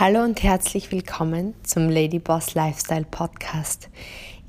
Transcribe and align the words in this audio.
Hallo 0.00 0.24
und 0.24 0.42
herzlich 0.42 0.90
willkommen 0.90 1.54
zum 1.62 1.88
Lady 1.88 2.18
Boss 2.18 2.54
Lifestyle 2.54 3.04
Podcast. 3.08 3.88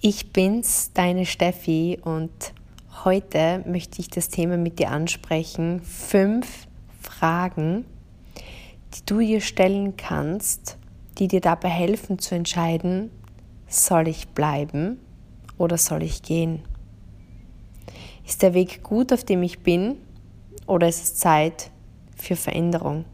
Ich 0.02 0.33
bin's, 0.33 0.91
deine 0.96 1.28
Steffi, 1.28 1.99
und 2.04 2.31
heute 3.04 3.63
möchte 3.68 4.02
ich 4.02 4.10
das 4.10 4.29
Thema 4.29 4.58
mit 4.58 4.79
dir 4.79 4.89
ansprechen. 4.89 5.84
Fünf 5.84 6.66
Fragen, 7.00 7.86
die 8.96 9.05
du 9.05 9.20
dir 9.20 9.39
stellen 9.39 9.96
kannst, 9.97 10.79
die 11.19 11.28
dir 11.28 11.42
dabei 11.42 11.69
helfen 11.69 12.17
zu 12.17 12.33
entscheiden, 12.33 13.12
soll 13.67 14.07
ich 14.07 14.29
bleiben 14.29 14.99
oder 15.59 15.77
soll 15.77 16.02
ich 16.02 16.23
gehen? 16.23 16.63
Ist 18.25 18.41
der 18.41 18.55
Weg 18.55 18.81
gut, 18.81 19.13
auf 19.13 19.23
dem 19.23 19.43
ich 19.43 19.59
bin, 19.59 19.98
oder 20.66 20.88
ist 20.88 21.03
es 21.03 21.16
Zeit 21.17 21.70
für 22.17 22.35
Veränderung? 22.35 23.05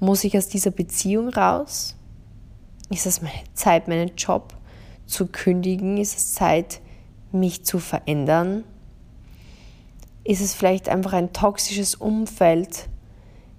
Muss 0.00 0.24
ich 0.24 0.36
aus 0.36 0.48
dieser 0.48 0.70
Beziehung 0.70 1.28
raus? 1.28 1.96
Ist 2.90 3.06
es 3.06 3.20
Zeit, 3.54 3.88
meinen 3.88 4.12
Job 4.16 4.54
zu 5.06 5.26
kündigen? 5.26 5.98
Ist 5.98 6.16
es 6.16 6.34
Zeit, 6.34 6.80
mich 7.32 7.64
zu 7.64 7.78
verändern? 7.78 8.64
Ist 10.24 10.40
es 10.40 10.54
vielleicht 10.54 10.88
einfach 10.88 11.12
ein 11.12 11.32
toxisches 11.32 11.94
Umfeld, 11.94 12.88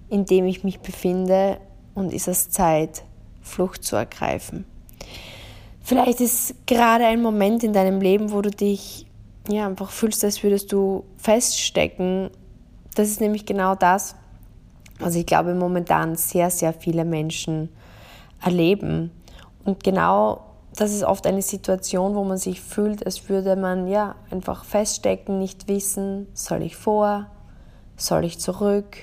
in 0.09 0.25
dem 0.25 0.45
ich 0.45 0.63
mich 0.63 0.79
befinde? 0.79 1.59
Und 1.93 2.13
ist 2.13 2.27
es 2.27 2.49
Zeit, 2.49 3.03
Flucht 3.41 3.83
zu 3.83 3.95
ergreifen? 3.95 4.65
Vielleicht 5.81 6.21
ist 6.21 6.55
gerade 6.67 7.05
ein 7.05 7.21
Moment 7.21 7.63
in 7.63 7.73
deinem 7.73 7.99
Leben, 7.99 8.31
wo 8.31 8.41
du 8.41 8.51
dich 8.51 9.07
ja, 9.47 9.65
einfach 9.65 9.89
fühlst, 9.89 10.23
als 10.23 10.43
würdest 10.43 10.71
du 10.71 11.03
feststecken. 11.17 12.29
Das 12.95 13.09
ist 13.09 13.21
nämlich 13.21 13.45
genau 13.45 13.75
das, 13.75 14.15
was 14.99 15.15
ich 15.15 15.25
glaube 15.25 15.55
momentan 15.55 16.15
sehr, 16.15 16.49
sehr 16.49 16.73
viele 16.73 17.05
Menschen 17.05 17.69
erleben. 18.41 19.11
Und 19.63 19.83
genau 19.83 20.41
das 20.75 20.93
ist 20.93 21.03
oft 21.03 21.25
eine 21.25 21.41
Situation, 21.41 22.15
wo 22.15 22.23
man 22.23 22.37
sich 22.37 22.61
fühlt, 22.61 23.05
als 23.05 23.27
würde 23.29 23.55
man 23.55 23.87
ja 23.87 24.15
einfach 24.29 24.65
feststecken, 24.65 25.39
nicht 25.39 25.67
wissen, 25.67 26.27
soll 26.33 26.61
ich 26.61 26.75
vor, 26.75 27.27
soll 27.97 28.25
ich 28.25 28.39
zurück. 28.39 28.97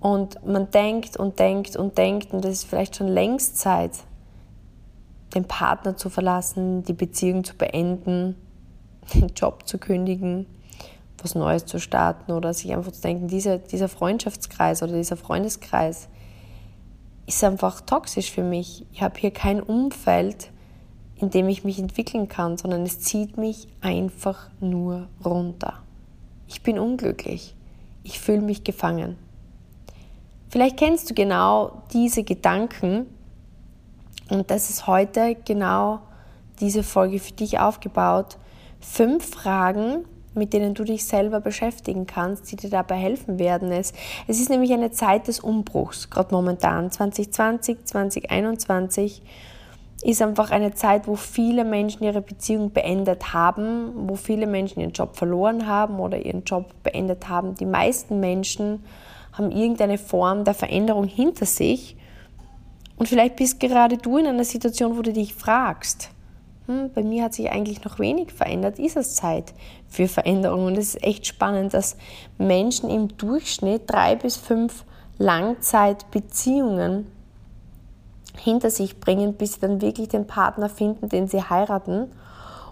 Und 0.00 0.44
man 0.46 0.70
denkt 0.70 1.16
und 1.16 1.38
denkt 1.38 1.76
und 1.76 1.98
denkt, 1.98 2.32
und 2.32 2.44
es 2.44 2.58
ist 2.58 2.64
vielleicht 2.64 2.96
schon 2.96 3.08
längst 3.08 3.58
Zeit, 3.58 3.92
den 5.34 5.44
Partner 5.44 5.96
zu 5.96 6.08
verlassen, 6.08 6.82
die 6.84 6.92
Beziehung 6.92 7.44
zu 7.44 7.56
beenden, 7.56 8.36
den 9.14 9.28
Job 9.28 9.66
zu 9.66 9.78
kündigen 9.78 10.46
was 11.22 11.34
Neues 11.34 11.66
zu 11.66 11.80
starten 11.80 12.32
oder 12.32 12.54
sich 12.54 12.72
einfach 12.72 12.92
zu 12.92 13.02
denken, 13.02 13.28
dieser, 13.28 13.58
dieser 13.58 13.88
Freundschaftskreis 13.88 14.82
oder 14.82 14.92
dieser 14.92 15.16
Freundeskreis 15.16 16.08
ist 17.26 17.44
einfach 17.44 17.80
toxisch 17.80 18.30
für 18.30 18.42
mich. 18.42 18.86
Ich 18.92 19.02
habe 19.02 19.18
hier 19.18 19.30
kein 19.30 19.62
Umfeld, 19.62 20.50
in 21.16 21.30
dem 21.30 21.48
ich 21.48 21.64
mich 21.64 21.78
entwickeln 21.78 22.28
kann, 22.28 22.56
sondern 22.56 22.82
es 22.84 23.00
zieht 23.00 23.36
mich 23.36 23.68
einfach 23.80 24.48
nur 24.60 25.08
runter. 25.24 25.74
Ich 26.46 26.62
bin 26.62 26.78
unglücklich. 26.78 27.54
Ich 28.02 28.20
fühle 28.20 28.40
mich 28.40 28.64
gefangen. 28.64 29.16
Vielleicht 30.48 30.78
kennst 30.78 31.10
du 31.10 31.14
genau 31.14 31.82
diese 31.92 32.22
Gedanken 32.22 33.06
und 34.30 34.50
das 34.50 34.70
ist 34.70 34.86
heute 34.86 35.36
genau 35.44 36.00
diese 36.60 36.82
Folge 36.82 37.18
für 37.18 37.32
dich 37.32 37.58
aufgebaut. 37.58 38.38
Fünf 38.80 39.28
Fragen, 39.28 40.04
mit 40.34 40.52
denen 40.52 40.74
du 40.74 40.84
dich 40.84 41.04
selber 41.04 41.40
beschäftigen 41.40 42.06
kannst, 42.06 42.50
die 42.50 42.56
dir 42.56 42.70
dabei 42.70 42.96
helfen 42.96 43.38
werden. 43.38 43.72
Es, 43.72 43.92
ist 44.26 44.50
nämlich 44.50 44.72
eine 44.72 44.90
Zeit 44.90 45.28
des 45.28 45.40
Umbruchs, 45.40 46.10
gerade 46.10 46.34
momentan 46.34 46.90
2020, 46.90 47.84
2021 47.84 49.22
ist 50.02 50.22
einfach 50.22 50.50
eine 50.50 50.74
Zeit, 50.74 51.08
wo 51.08 51.16
viele 51.16 51.64
Menschen 51.64 52.04
ihre 52.04 52.20
Beziehung 52.20 52.70
beendet 52.70 53.32
haben, 53.32 54.08
wo 54.08 54.14
viele 54.14 54.46
Menschen 54.46 54.80
ihren 54.80 54.92
Job 54.92 55.16
verloren 55.16 55.66
haben 55.66 55.98
oder 55.98 56.24
ihren 56.24 56.44
Job 56.44 56.72
beendet 56.84 57.28
haben. 57.28 57.56
Die 57.56 57.66
meisten 57.66 58.20
Menschen 58.20 58.84
haben 59.32 59.50
irgendeine 59.50 59.98
Form 59.98 60.44
der 60.44 60.54
Veränderung 60.54 61.04
hinter 61.04 61.46
sich. 61.46 61.96
Und 62.96 63.08
vielleicht 63.08 63.36
bist 63.36 63.58
gerade 63.58 63.96
du 63.96 64.18
in 64.18 64.26
einer 64.26 64.44
Situation, 64.44 64.96
wo 64.96 65.02
du 65.02 65.12
dich 65.12 65.34
fragst, 65.34 66.10
hm, 66.68 66.92
bei 66.92 67.02
mir 67.02 67.24
hat 67.24 67.32
sich 67.32 67.50
eigentlich 67.50 67.82
noch 67.82 67.98
wenig 67.98 68.30
verändert, 68.30 68.78
ist 68.78 68.98
es 68.98 69.14
Zeit 69.14 69.54
für 69.88 70.06
Veränderung. 70.06 70.66
Und 70.66 70.76
es 70.76 70.94
ist 70.94 71.02
echt 71.02 71.26
spannend, 71.26 71.72
dass 71.72 71.96
Menschen 72.36 72.90
im 72.90 73.16
Durchschnitt 73.16 73.84
drei 73.86 74.16
bis 74.16 74.36
fünf 74.36 74.84
Langzeitbeziehungen 75.16 77.06
hinter 78.36 78.70
sich 78.70 79.00
bringen, 79.00 79.32
bis 79.32 79.54
sie 79.54 79.60
dann 79.60 79.80
wirklich 79.80 80.08
den 80.08 80.26
Partner 80.26 80.68
finden, 80.68 81.08
den 81.08 81.26
sie 81.26 81.42
heiraten. 81.42 82.12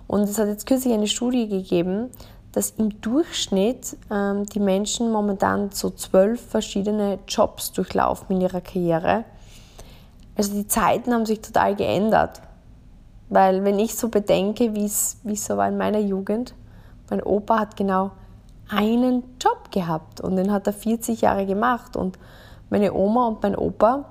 Und 0.06 0.22
es 0.24 0.38
hat 0.38 0.48
jetzt 0.48 0.66
kürzlich 0.66 0.92
eine 0.92 1.08
Studie 1.08 1.48
gegeben, 1.48 2.10
dass 2.52 2.70
im 2.70 3.00
Durchschnitt 3.00 3.96
ähm, 4.10 4.44
die 4.44 4.60
Menschen 4.60 5.10
momentan 5.10 5.70
so 5.72 5.88
zwölf 5.88 6.40
verschiedene 6.40 7.18
Jobs 7.26 7.72
durchlaufen 7.72 8.36
in 8.36 8.42
ihrer 8.42 8.60
Karriere. 8.60 9.24
Also 10.36 10.52
die 10.52 10.66
Zeiten 10.66 11.14
haben 11.14 11.24
sich 11.24 11.40
total 11.40 11.74
geändert. 11.74 12.42
Weil 13.28 13.64
wenn 13.64 13.78
ich 13.78 13.94
so 13.96 14.08
bedenke, 14.08 14.74
wie 14.74 14.84
es 14.84 15.18
so 15.34 15.56
war 15.56 15.68
in 15.68 15.76
meiner 15.76 15.98
Jugend, 15.98 16.54
mein 17.10 17.22
Opa 17.22 17.58
hat 17.60 17.76
genau 17.76 18.12
einen 18.68 19.24
Job 19.40 19.70
gehabt 19.70 20.20
und 20.20 20.36
den 20.36 20.52
hat 20.52 20.66
er 20.66 20.72
40 20.72 21.20
Jahre 21.20 21.46
gemacht. 21.46 21.96
Und 21.96 22.18
meine 22.70 22.92
Oma 22.92 23.28
und 23.28 23.42
mein 23.42 23.56
Opa 23.56 24.04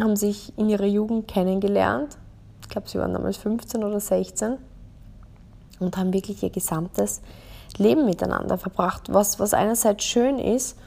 haben 0.00 0.16
sich 0.16 0.56
in 0.58 0.68
ihrer 0.68 0.86
Jugend 0.86 1.28
kennengelernt. 1.28 2.16
Ich 2.62 2.68
glaube, 2.68 2.88
sie 2.88 2.98
waren 2.98 3.12
damals 3.12 3.36
15 3.36 3.84
oder 3.84 4.00
16 4.00 4.56
und 5.80 5.96
haben 5.96 6.12
wirklich 6.12 6.42
ihr 6.42 6.50
gesamtes 6.50 7.20
Leben 7.76 8.06
miteinander 8.06 8.56
verbracht, 8.58 9.12
was, 9.12 9.38
was 9.38 9.52
einerseits 9.52 10.04
schön 10.04 10.38
ist 10.38 10.78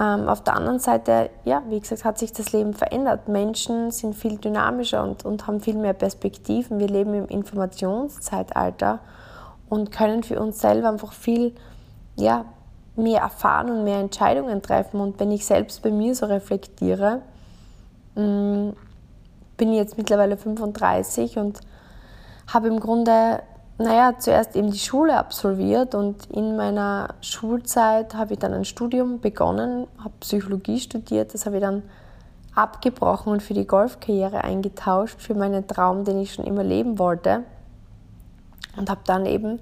ähm, 0.00 0.28
auf 0.28 0.42
der 0.42 0.56
anderen 0.56 0.80
Seite, 0.80 1.30
ja, 1.44 1.62
wie 1.68 1.78
gesagt, 1.78 2.04
hat 2.04 2.18
sich 2.18 2.32
das 2.32 2.52
Leben 2.52 2.74
verändert. 2.74 3.28
Menschen 3.28 3.90
sind 3.90 4.14
viel 4.14 4.38
dynamischer 4.38 5.02
und, 5.04 5.24
und 5.24 5.46
haben 5.46 5.60
viel 5.60 5.76
mehr 5.76 5.92
Perspektiven. 5.92 6.80
Wir 6.80 6.88
leben 6.88 7.14
im 7.14 7.26
Informationszeitalter 7.26 8.98
und 9.68 9.92
können 9.92 10.22
für 10.22 10.40
uns 10.40 10.60
selber 10.60 10.88
einfach 10.88 11.12
viel 11.12 11.54
ja, 12.16 12.44
mehr 12.96 13.20
erfahren 13.20 13.70
und 13.70 13.84
mehr 13.84 13.98
Entscheidungen 13.98 14.62
treffen. 14.62 15.00
Und 15.00 15.18
wenn 15.20 15.30
ich 15.30 15.46
selbst 15.46 15.82
bei 15.82 15.90
mir 15.90 16.14
so 16.14 16.26
reflektiere, 16.26 17.20
mm, 18.16 18.70
bin 19.56 19.72
ich 19.72 19.76
jetzt 19.76 19.96
mittlerweile 19.96 20.36
35 20.36 21.38
und 21.38 21.60
habe 22.52 22.68
im 22.68 22.80
Grunde 22.80 23.42
naja, 23.76 24.14
zuerst 24.18 24.54
eben 24.54 24.70
die 24.70 24.78
Schule 24.78 25.16
absolviert 25.16 25.94
und 25.94 26.26
in 26.30 26.56
meiner 26.56 27.14
Schulzeit 27.20 28.14
habe 28.14 28.34
ich 28.34 28.38
dann 28.38 28.54
ein 28.54 28.64
Studium 28.64 29.20
begonnen, 29.20 29.88
habe 29.98 30.14
Psychologie 30.20 30.78
studiert, 30.78 31.34
das 31.34 31.44
habe 31.44 31.56
ich 31.56 31.62
dann 31.62 31.82
abgebrochen 32.54 33.32
und 33.32 33.42
für 33.42 33.54
die 33.54 33.66
Golfkarriere 33.66 34.44
eingetauscht, 34.44 35.20
für 35.20 35.34
meinen 35.34 35.66
Traum, 35.66 36.04
den 36.04 36.20
ich 36.20 36.32
schon 36.32 36.44
immer 36.44 36.62
leben 36.62 37.00
wollte. 37.00 37.42
Und 38.76 38.90
habe 38.90 39.00
dann 39.06 39.26
eben 39.26 39.58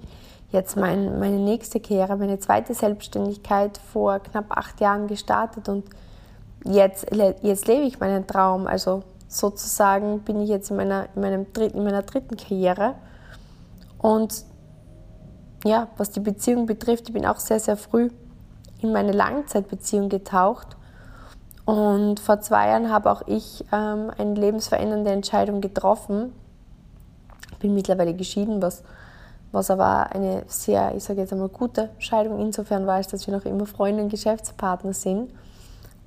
jetzt 0.51 0.77
mein, 0.77 1.19
meine 1.19 1.39
nächste 1.39 1.79
Karriere, 1.79 2.15
meine 2.15 2.39
zweite 2.39 2.75
Selbstständigkeit 2.75 3.79
vor 3.91 4.19
knapp 4.19 4.45
acht 4.55 4.79
Jahren 4.79 5.07
gestartet 5.07 5.69
und 5.69 5.85
jetzt, 6.63 7.07
jetzt 7.41 7.67
lebe 7.67 7.83
ich 7.83 7.99
meinen 7.99 8.27
Traum. 8.27 8.67
Also 8.67 9.03
sozusagen 9.27 10.19
bin 10.19 10.39
ich 10.41 10.49
jetzt 10.49 10.69
in 10.69 10.77
meiner, 10.77 11.07
in 11.15 11.21
meinem, 11.21 11.47
in 11.57 11.83
meiner 11.83 12.03
dritten 12.03 12.37
Karriere 12.37 12.93
und 14.03 14.43
ja, 15.63 15.87
was 15.95 16.11
die 16.11 16.19
Beziehung 16.19 16.65
betrifft, 16.65 17.07
ich 17.07 17.13
bin 17.13 17.25
auch 17.25 17.39
sehr, 17.39 17.61
sehr 17.61 17.77
früh 17.77 18.09
in 18.81 18.91
meine 18.91 19.13
Langzeitbeziehung 19.13 20.09
getaucht. 20.09 20.75
Und 21.63 22.19
vor 22.19 22.41
zwei 22.41 22.67
Jahren 22.67 22.91
habe 22.91 23.09
auch 23.09 23.21
ich 23.27 23.63
ähm, 23.71 24.11
eine 24.17 24.33
lebensverändernde 24.33 25.09
Entscheidung 25.09 25.61
getroffen. 25.61 26.33
Bin 27.61 27.73
mittlerweile 27.73 28.13
geschieden, 28.13 28.61
was, 28.61 28.83
was 29.53 29.71
aber 29.71 30.13
eine 30.13 30.43
sehr, 30.47 30.93
ich 30.97 31.05
sage 31.05 31.21
jetzt 31.21 31.31
einmal, 31.31 31.47
gute 31.47 31.89
Scheidung 31.97 32.41
insofern 32.41 32.85
war, 32.85 33.01
dass 33.01 33.25
wir 33.25 33.33
noch 33.33 33.45
immer 33.45 33.65
Freunde 33.65 34.03
und 34.03 34.09
Geschäftspartner 34.09 34.91
sind. 34.91 35.31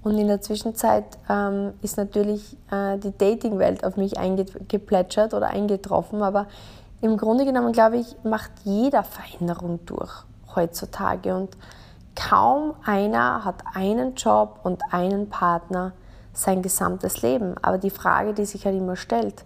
Und 0.02 0.19
in 0.19 0.28
der 0.28 0.42
Zwischenzeit 0.42 1.06
ähm, 1.31 1.72
ist 1.81 1.96
natürlich 1.96 2.58
äh, 2.70 2.99
die 2.99 3.16
Dating-Welt 3.16 3.84
auf 3.84 3.96
mich 3.96 4.19
eingeplätschert 4.19 5.32
oder 5.32 5.49
eingetroffen, 5.49 6.22
aber 6.22 6.46
im 7.00 7.16
Grunde 7.16 7.44
genommen, 7.44 7.72
glaube 7.72 7.98
ich, 7.98 8.16
macht 8.25 8.50
jeder 8.64 9.02
Veränderung 9.02 9.84
durch 9.87 10.25
heutzutage 10.54 11.37
und 11.37 11.56
kaum 12.14 12.75
einer 12.84 13.44
hat 13.44 13.62
einen 13.75 14.14
Job 14.14 14.60
und 14.64 14.82
einen 14.90 15.28
Partner 15.28 15.93
sein 16.32 16.62
gesamtes 16.62 17.22
Leben. 17.22 17.54
Aber 17.62 17.78
die 17.78 17.90
Frage, 17.90 18.34
die 18.34 18.44
sich 18.44 18.64
halt 18.64 18.76
immer 18.76 18.96
stellt, 18.96 19.44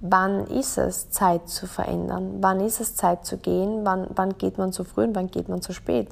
wann 0.00 0.46
ist 0.46 0.78
es 0.78 1.10
Zeit 1.10 1.48
zu 1.48 1.66
verändern? 1.66 2.36
Wann 2.40 2.60
ist 2.60 2.80
es 2.80 2.94
Zeit 2.94 3.24
zu 3.24 3.36
gehen? 3.36 3.80
Wann, 3.84 4.06
wann 4.14 4.36
geht 4.38 4.58
man 4.58 4.72
zu 4.72 4.84
früh 4.84 5.04
und 5.04 5.14
wann 5.14 5.30
geht 5.30 5.48
man 5.48 5.62
zu 5.62 5.72
spät? 5.72 6.08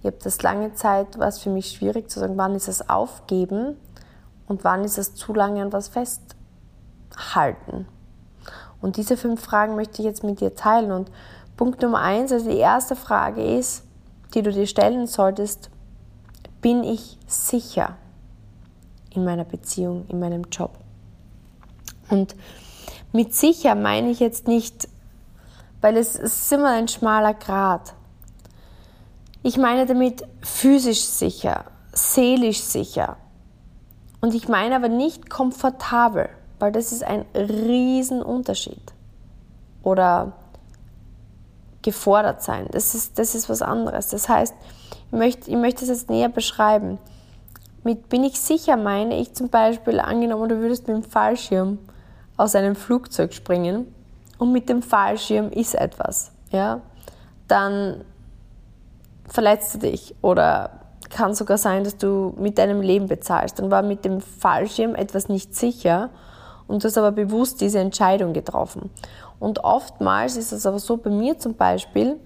Ich 0.00 0.06
habe 0.06 0.16
das 0.22 0.42
lange 0.42 0.74
Zeit, 0.74 1.18
war 1.18 1.28
es 1.28 1.38
für 1.38 1.50
mich 1.50 1.72
schwierig 1.72 2.10
zu 2.10 2.20
sagen, 2.20 2.38
wann 2.38 2.54
ist 2.54 2.68
es 2.68 2.88
aufgeben 2.88 3.76
und 4.48 4.64
wann 4.64 4.84
ist 4.84 4.96
es 4.96 5.14
zu 5.14 5.34
lange 5.34 5.60
an 5.62 5.72
was 5.72 5.88
festhalten? 5.88 7.86
Und 8.80 8.96
diese 8.96 9.16
fünf 9.16 9.42
Fragen 9.42 9.76
möchte 9.76 10.00
ich 10.00 10.06
jetzt 10.06 10.24
mit 10.24 10.40
dir 10.40 10.54
teilen. 10.54 10.92
Und 10.92 11.10
Punkt 11.56 11.82
Nummer 11.82 12.00
eins, 12.00 12.32
also 12.32 12.50
die 12.50 12.56
erste 12.56 12.96
Frage 12.96 13.42
ist, 13.42 13.84
die 14.34 14.42
du 14.42 14.52
dir 14.52 14.66
stellen 14.66 15.06
solltest, 15.06 15.70
bin 16.60 16.84
ich 16.84 17.18
sicher 17.26 17.96
in 19.14 19.24
meiner 19.24 19.44
Beziehung, 19.44 20.06
in 20.08 20.18
meinem 20.20 20.44
Job? 20.50 20.78
Und 22.08 22.34
mit 23.12 23.34
sicher 23.34 23.74
meine 23.74 24.10
ich 24.10 24.20
jetzt 24.20 24.46
nicht, 24.46 24.88
weil 25.80 25.96
es, 25.96 26.16
ist 26.16 26.52
immer 26.52 26.70
ein 26.70 26.88
schmaler 26.88 27.34
Grat. 27.34 27.94
Ich 29.42 29.56
meine 29.56 29.86
damit 29.86 30.22
physisch 30.42 31.02
sicher, 31.02 31.64
seelisch 31.92 32.60
sicher. 32.60 33.16
Und 34.20 34.34
ich 34.34 34.48
meine 34.48 34.76
aber 34.76 34.88
nicht 34.88 35.30
komfortabel, 35.30 36.28
weil 36.60 36.70
das 36.70 36.92
ist 36.92 37.02
ein 37.02 37.24
Riesenunterschied. 37.34 38.92
Oder 39.82 40.32
gefordert 41.82 42.42
sein, 42.42 42.68
das 42.70 42.94
ist, 42.94 43.18
das 43.18 43.34
ist 43.34 43.48
was 43.48 43.62
anderes. 43.62 44.08
Das 44.08 44.28
heißt, 44.28 44.54
ich 45.06 45.18
möchte, 45.18 45.50
ich 45.50 45.56
möchte 45.56 45.82
es 45.82 45.88
jetzt 45.88 46.10
näher 46.10 46.28
beschreiben. 46.28 46.98
Mit 47.82 48.10
bin 48.10 48.22
ich 48.22 48.38
sicher 48.38 48.76
meine 48.76 49.18
ich 49.18 49.32
zum 49.32 49.48
Beispiel, 49.48 49.98
angenommen, 49.98 50.50
du 50.50 50.58
würdest 50.58 50.86
mit 50.86 50.96
dem 50.98 51.02
Fallschirm 51.02 51.78
aus 52.36 52.54
einem 52.54 52.76
Flugzeug 52.76 53.32
springen 53.32 53.92
und 54.38 54.52
mit 54.52 54.68
dem 54.68 54.82
Fallschirm 54.82 55.50
ist 55.50 55.74
etwas, 55.74 56.30
ja, 56.50 56.82
dann 57.48 58.04
verletzt 59.26 59.74
du 59.74 59.78
dich 59.78 60.14
oder 60.20 60.80
kann 61.08 61.34
sogar 61.34 61.58
sein, 61.58 61.84
dass 61.84 61.96
du 61.96 62.34
mit 62.38 62.58
deinem 62.58 62.82
Leben 62.82 63.08
bezahlst. 63.08 63.58
Dann 63.58 63.70
war 63.70 63.82
mit 63.82 64.04
dem 64.04 64.20
Fallschirm 64.20 64.94
etwas 64.94 65.28
nicht 65.28 65.56
sicher 65.56 66.10
und 66.70 66.84
du 66.84 66.88
hast 66.88 66.96
aber 66.96 67.10
bewusst 67.10 67.60
diese 67.60 67.80
Entscheidung 67.80 68.32
getroffen. 68.32 68.90
Und 69.40 69.64
oftmals 69.64 70.36
ist 70.36 70.52
es 70.52 70.66
aber 70.66 70.78
so, 70.78 70.96
bei 70.96 71.10
mir 71.10 71.38
zum 71.38 71.54
Beispiel, 71.54 72.16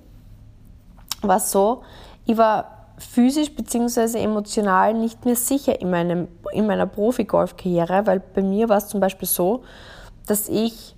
war 1.22 1.38
es 1.38 1.50
so, 1.50 1.82
ich 2.26 2.36
war 2.36 2.88
physisch 2.98 3.54
bzw. 3.54 4.18
emotional 4.22 4.92
nicht 4.94 5.24
mehr 5.24 5.36
sicher 5.36 5.80
in, 5.80 5.90
meinem, 5.90 6.28
in 6.52 6.66
meiner 6.66 6.86
Profi-Golf-Karriere, 6.86 8.06
weil 8.06 8.20
bei 8.20 8.42
mir 8.42 8.68
war 8.68 8.76
es 8.76 8.88
zum 8.88 9.00
Beispiel 9.00 9.26
so, 9.26 9.62
dass 10.26 10.48
ich 10.48 10.94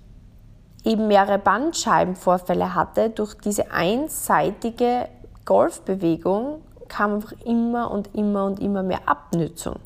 eben 0.83 1.07
mehrere 1.07 1.39
Bandscheibenvorfälle 1.39 2.75
hatte. 2.75 3.09
Durch 3.09 3.33
diese 3.35 3.71
einseitige 3.71 5.07
Golfbewegung 5.45 6.61
kam 6.89 7.15
einfach 7.15 7.33
immer 7.45 7.91
und 7.91 8.13
immer 8.13 8.45
und 8.45 8.59
immer 8.59 8.83
mehr 8.83 9.07
Abnützung. 9.07 9.77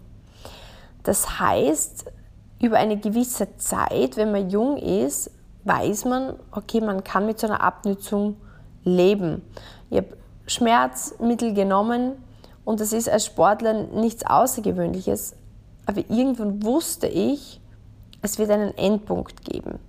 Das 1.03 1.39
heißt, 1.39 2.05
über 2.61 2.77
eine 2.77 2.97
gewisse 2.97 3.57
Zeit, 3.57 4.17
wenn 4.17 4.31
man 4.31 4.49
jung 4.49 4.77
ist, 4.77 5.31
weiß 5.63 6.05
man, 6.05 6.35
okay, 6.51 6.81
man 6.81 7.03
kann 7.03 7.25
mit 7.25 7.39
so 7.39 7.47
einer 7.47 7.61
Abnützung 7.61 8.37
leben. 8.83 9.41
Ich 9.89 9.97
habe 9.97 10.17
Schmerzmittel 10.47 11.53
genommen 11.53 12.13
und 12.65 12.79
das 12.79 12.93
ist 12.93 13.09
als 13.09 13.25
Sportler 13.25 13.73
nichts 13.73 14.25
Außergewöhnliches. 14.25 15.35
Aber 15.85 16.01
irgendwann 16.09 16.63
wusste 16.63 17.07
ich, 17.07 17.59
es 18.21 18.37
wird 18.37 18.51
einen 18.51 18.77
Endpunkt 18.77 19.43
geben, 19.43 19.79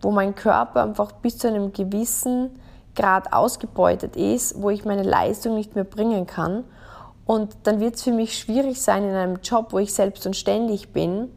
wo 0.00 0.10
mein 0.10 0.34
Körper 0.34 0.82
einfach 0.82 1.12
bis 1.12 1.38
zu 1.38 1.48
einem 1.48 1.72
gewissen 1.72 2.50
Grad 2.94 3.32
ausgebeutet 3.32 4.16
ist, 4.16 4.60
wo 4.60 4.70
ich 4.70 4.84
meine 4.84 5.02
Leistung 5.02 5.54
nicht 5.54 5.74
mehr 5.74 5.84
bringen 5.84 6.26
kann. 6.26 6.64
Und 7.24 7.54
dann 7.62 7.80
wird 7.80 7.96
es 7.96 8.02
für 8.02 8.12
mich 8.12 8.36
schwierig 8.36 8.80
sein, 8.80 9.04
in 9.04 9.14
einem 9.14 9.38
Job, 9.42 9.72
wo 9.72 9.78
ich 9.78 9.94
selbst 9.94 10.26
und 10.26 10.36
ständig 10.36 10.92
bin, 10.92 11.28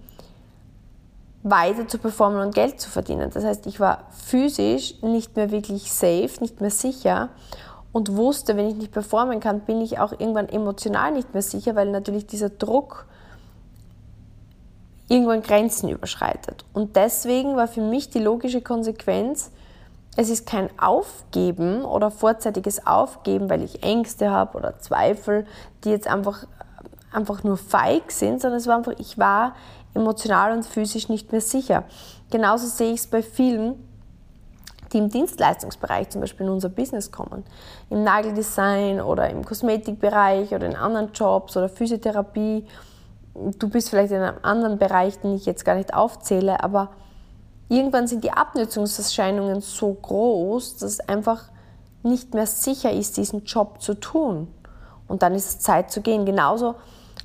weiter 1.45 1.87
zu 1.87 1.99
performen 1.99 2.41
und 2.41 2.55
Geld 2.55 2.81
zu 2.81 2.89
verdienen. 2.89 3.29
Das 3.31 3.43
heißt, 3.43 3.67
ich 3.67 3.79
war 3.79 4.05
physisch 4.09 5.01
nicht 5.03 5.35
mehr 5.35 5.51
wirklich 5.51 5.91
safe, 5.91 6.31
nicht 6.41 6.59
mehr 6.59 6.71
sicher 6.71 7.29
und 7.91 8.17
wusste, 8.17 8.57
wenn 8.57 8.67
ich 8.67 8.75
nicht 8.75 8.91
performen 8.91 9.39
kann, 9.39 9.61
bin 9.61 9.79
ich 9.79 9.99
auch 9.99 10.11
irgendwann 10.11 10.49
emotional 10.49 11.11
nicht 11.11 11.33
mehr 11.33 11.43
sicher, 11.43 11.75
weil 11.75 11.91
natürlich 11.91 12.25
dieser 12.25 12.49
Druck 12.49 13.05
irgendwann 15.07 15.43
Grenzen 15.43 15.87
überschreitet. 15.89 16.65
Und 16.73 16.95
deswegen 16.95 17.55
war 17.55 17.67
für 17.67 17.81
mich 17.81 18.09
die 18.09 18.19
logische 18.19 18.61
Konsequenz, 18.61 19.51
es 20.17 20.29
ist 20.29 20.47
kein 20.47 20.69
Aufgeben 20.79 21.85
oder 21.85 22.09
vorzeitiges 22.09 22.87
Aufgeben, 22.87 23.51
weil 23.51 23.61
ich 23.61 23.83
Ängste 23.83 24.31
habe 24.31 24.57
oder 24.57 24.79
Zweifel, 24.79 25.45
die 25.83 25.89
jetzt 25.89 26.07
einfach, 26.07 26.47
einfach 27.11 27.43
nur 27.43 27.57
feig 27.57 28.11
sind, 28.11 28.41
sondern 28.41 28.59
es 28.59 28.65
war 28.65 28.77
einfach, 28.77 28.93
ich 28.97 29.19
war 29.19 29.53
emotional 29.95 30.51
und 30.51 30.65
physisch 30.65 31.09
nicht 31.09 31.31
mehr 31.31 31.41
sicher. 31.41 31.83
Genauso 32.29 32.67
sehe 32.67 32.93
ich 32.93 32.99
es 33.01 33.07
bei 33.07 33.21
vielen, 33.21 33.75
die 34.93 34.99
im 34.99 35.09
Dienstleistungsbereich 35.09 36.09
zum 36.09 36.21
Beispiel 36.21 36.45
in 36.45 36.51
unser 36.51 36.69
Business 36.69 37.11
kommen. 37.11 37.43
Im 37.89 38.03
Nageldesign 38.03 39.01
oder 39.01 39.29
im 39.29 39.43
Kosmetikbereich 39.43 40.53
oder 40.53 40.67
in 40.67 40.75
anderen 40.75 41.11
Jobs 41.13 41.57
oder 41.57 41.69
Physiotherapie 41.69 42.65
du 43.35 43.69
bist 43.69 43.89
vielleicht 43.89 44.11
in 44.11 44.21
einem 44.21 44.37
anderen 44.41 44.77
Bereich, 44.77 45.19
den 45.19 45.35
ich 45.35 45.45
jetzt 45.45 45.65
gar 45.65 45.75
nicht 45.75 45.93
aufzähle, 45.93 46.63
aber 46.63 46.89
irgendwann 47.69 48.07
sind 48.07 48.23
die 48.23 48.31
Abnutzungserscheinungen 48.31 49.61
so 49.61 49.93
groß, 49.93 50.77
dass 50.77 50.91
es 50.91 50.99
einfach 51.01 51.43
nicht 52.03 52.33
mehr 52.33 52.47
sicher 52.47 52.91
ist, 52.91 53.17
diesen 53.17 53.43
Job 53.45 53.81
zu 53.81 53.95
tun. 53.95 54.47
Und 55.07 55.23
dann 55.23 55.35
ist 55.35 55.49
es 55.49 55.59
Zeit 55.59 55.91
zu 55.91 56.01
gehen. 56.01 56.25
Genauso 56.25 56.75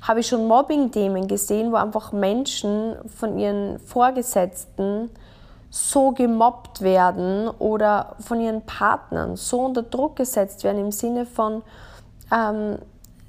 habe 0.01 0.21
ich 0.21 0.27
schon 0.27 0.47
Mobbing-Themen 0.47 1.27
gesehen, 1.27 1.71
wo 1.71 1.75
einfach 1.75 2.11
Menschen 2.11 2.95
von 3.07 3.37
ihren 3.37 3.79
Vorgesetzten 3.79 5.09
so 5.69 6.11
gemobbt 6.11 6.81
werden 6.81 7.47
oder 7.47 8.15
von 8.19 8.41
ihren 8.41 8.61
Partnern 8.63 9.37
so 9.37 9.61
unter 9.61 9.83
Druck 9.83 10.17
gesetzt 10.17 10.63
werden 10.63 10.79
im 10.79 10.91
Sinne 10.91 11.25
von, 11.25 11.63
ähm, 12.31 12.77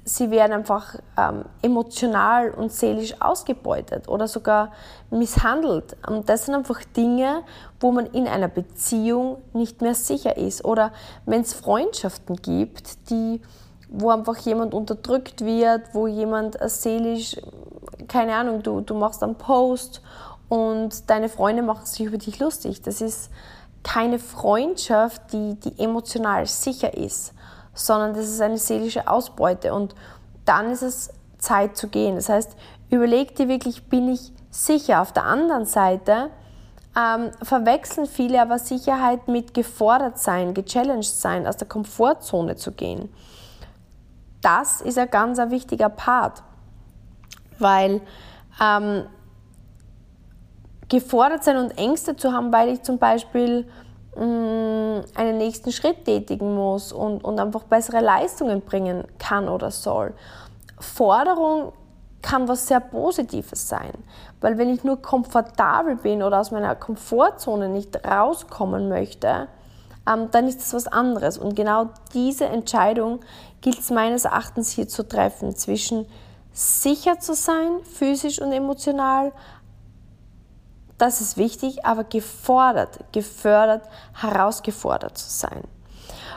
sie 0.03 0.31
werden 0.31 0.51
einfach 0.51 0.95
ähm, 1.17 1.45
emotional 1.61 2.51
und 2.51 2.71
seelisch 2.71 3.15
ausgebeutet 3.21 4.09
oder 4.09 4.27
sogar 4.27 4.71
misshandelt. 5.09 5.95
Und 6.07 6.27
das 6.27 6.45
sind 6.45 6.55
einfach 6.55 6.83
Dinge, 6.97 7.43
wo 7.79 7.91
man 7.91 8.07
in 8.07 8.27
einer 8.27 8.49
Beziehung 8.49 9.37
nicht 9.53 9.81
mehr 9.81 9.95
sicher 9.95 10.35
ist. 10.35 10.65
Oder 10.65 10.91
wenn 11.25 11.41
es 11.41 11.53
Freundschaften 11.53 12.35
gibt, 12.35 13.09
die, 13.09 13.41
wo 13.93 14.09
einfach 14.09 14.37
jemand 14.39 14.73
unterdrückt 14.73 15.45
wird, 15.45 15.93
wo 15.93 16.07
jemand 16.07 16.57
seelisch, 16.69 17.37
keine 18.09 18.35
Ahnung, 18.35 18.61
du, 18.61 18.81
du 18.81 18.93
machst 18.93 19.23
einen 19.23 19.35
Post 19.35 20.01
und 20.49 21.09
deine 21.09 21.29
Freunde 21.29 21.63
machen 21.63 21.85
sich 21.85 22.05
über 22.05 22.17
dich 22.17 22.39
lustig. 22.39 22.81
Das 22.81 22.99
ist 22.99 23.29
keine 23.83 24.19
Freundschaft, 24.19 25.31
die, 25.31 25.55
die 25.55 25.81
emotional 25.81 26.45
sicher 26.45 26.97
ist 26.97 27.33
sondern 27.73 28.13
das 28.13 28.25
ist 28.25 28.41
eine 28.41 28.57
seelische 28.57 29.07
Ausbeute 29.07 29.73
und 29.73 29.95
dann 30.45 30.71
ist 30.71 30.81
es 30.81 31.09
Zeit 31.37 31.75
zu 31.75 31.87
gehen. 31.87 32.15
Das 32.15 32.29
heißt, 32.29 32.55
überleg 32.89 33.35
dir 33.35 33.47
wirklich, 33.47 33.85
bin 33.85 34.11
ich 34.11 34.31
sicher? 34.49 35.01
Auf 35.01 35.11
der 35.11 35.25
anderen 35.25 35.65
Seite 35.65 36.29
ähm, 36.95 37.31
verwechseln 37.41 38.05
viele 38.05 38.41
aber 38.41 38.59
Sicherheit 38.59 39.27
mit 39.27 39.53
gefordert 39.53 40.19
sein, 40.19 40.53
gechallenged 40.53 41.05
sein, 41.05 41.47
aus 41.47 41.57
der 41.57 41.67
Komfortzone 41.67 42.55
zu 42.55 42.71
gehen. 42.71 43.09
Das 44.43 44.81
ist 44.81 44.99
ein 44.99 45.09
ganz 45.09 45.39
ein 45.39 45.49
wichtiger 45.49 45.89
Part, 45.89 46.43
weil 47.57 48.01
ähm, 48.61 49.05
gefordert 50.89 51.43
sein 51.43 51.57
und 51.57 51.77
Ängste 51.77 52.15
zu 52.15 52.31
haben, 52.31 52.53
weil 52.53 52.69
ich 52.69 52.83
zum 52.83 52.99
Beispiel 52.99 53.67
Mm, 54.15 55.01
einen 55.15 55.37
nächsten 55.39 55.71
Schritt 55.71 56.05
tätigen 56.05 56.53
muss 56.53 56.93
und, 56.93 57.23
und 57.23 57.39
einfach 57.39 57.63
bessere 57.63 57.99
Leistungen 57.99 58.61
bringen 58.61 59.05
kann 59.17 59.49
oder 59.49 59.71
soll. 59.71 60.13
Forderung 60.79 61.73
kann 62.21 62.47
was 62.47 62.67
sehr 62.67 62.79
Positives 62.79 63.67
sein, 63.67 63.91
weil 64.39 64.59
wenn 64.59 64.69
ich 64.69 64.83
nur 64.83 65.01
komfortabel 65.01 65.95
bin 65.95 66.21
oder 66.21 66.39
aus 66.39 66.51
meiner 66.51 66.75
Komfortzone 66.75 67.69
nicht 67.69 68.05
rauskommen 68.05 68.87
möchte, 68.87 69.47
ähm, 70.07 70.29
dann 70.29 70.47
ist 70.47 70.59
das 70.59 70.75
was 70.75 70.87
anderes. 70.87 71.39
Und 71.39 71.55
genau 71.55 71.89
diese 72.13 72.45
Entscheidung 72.45 73.21
gilt 73.63 73.79
es 73.79 73.89
meines 73.89 74.25
Erachtens 74.25 74.71
hier 74.71 74.89
zu 74.89 75.07
treffen, 75.07 75.55
zwischen 75.55 76.05
sicher 76.51 77.19
zu 77.19 77.33
sein, 77.33 77.79
physisch 77.83 78.39
und 78.39 78.51
emotional, 78.51 79.31
das 80.97 81.21
ist 81.21 81.37
wichtig, 81.37 81.85
aber 81.85 82.03
gefordert, 82.03 82.99
gefördert, 83.13 83.87
herausgefordert 84.13 85.17
zu 85.17 85.29
sein. 85.29 85.63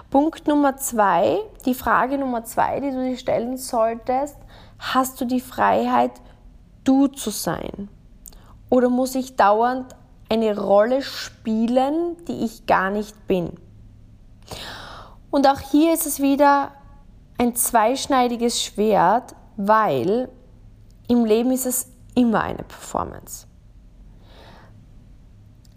Punkt 0.09 0.47
Nummer 0.47 0.77
zwei, 0.77 1.41
die 1.67 1.75
Frage 1.75 2.17
Nummer 2.17 2.45
zwei, 2.45 2.79
die 2.79 2.93
du 2.93 3.03
dir 3.03 3.19
stellen 3.19 3.59
solltest, 3.59 4.37
hast 4.79 5.21
du 5.21 5.25
die 5.25 5.41
Freiheit, 5.41 6.13
du 6.85 7.09
zu 7.09 7.31
sein? 7.31 7.89
Oder 8.71 8.89
muss 8.89 9.17
ich 9.17 9.35
dauernd 9.35 9.97
eine 10.29 10.57
Rolle 10.57 11.03
spielen, 11.03 12.17
die 12.27 12.45
ich 12.45 12.67
gar 12.67 12.91
nicht 12.91 13.27
bin? 13.27 13.53
Und 15.31 15.49
auch 15.49 15.61
hier 15.61 15.93
ist 15.93 16.07
es 16.07 16.21
wieder 16.21 16.71
ein 17.39 17.55
zweischneidiges 17.55 18.63
Schwert, 18.63 19.35
weil 19.57 20.29
im 21.09 21.25
Leben 21.25 21.53
ist 21.53 21.67
es 21.67 21.89
immer 22.15 22.43
eine 22.43 22.63
Performance. 22.63 23.47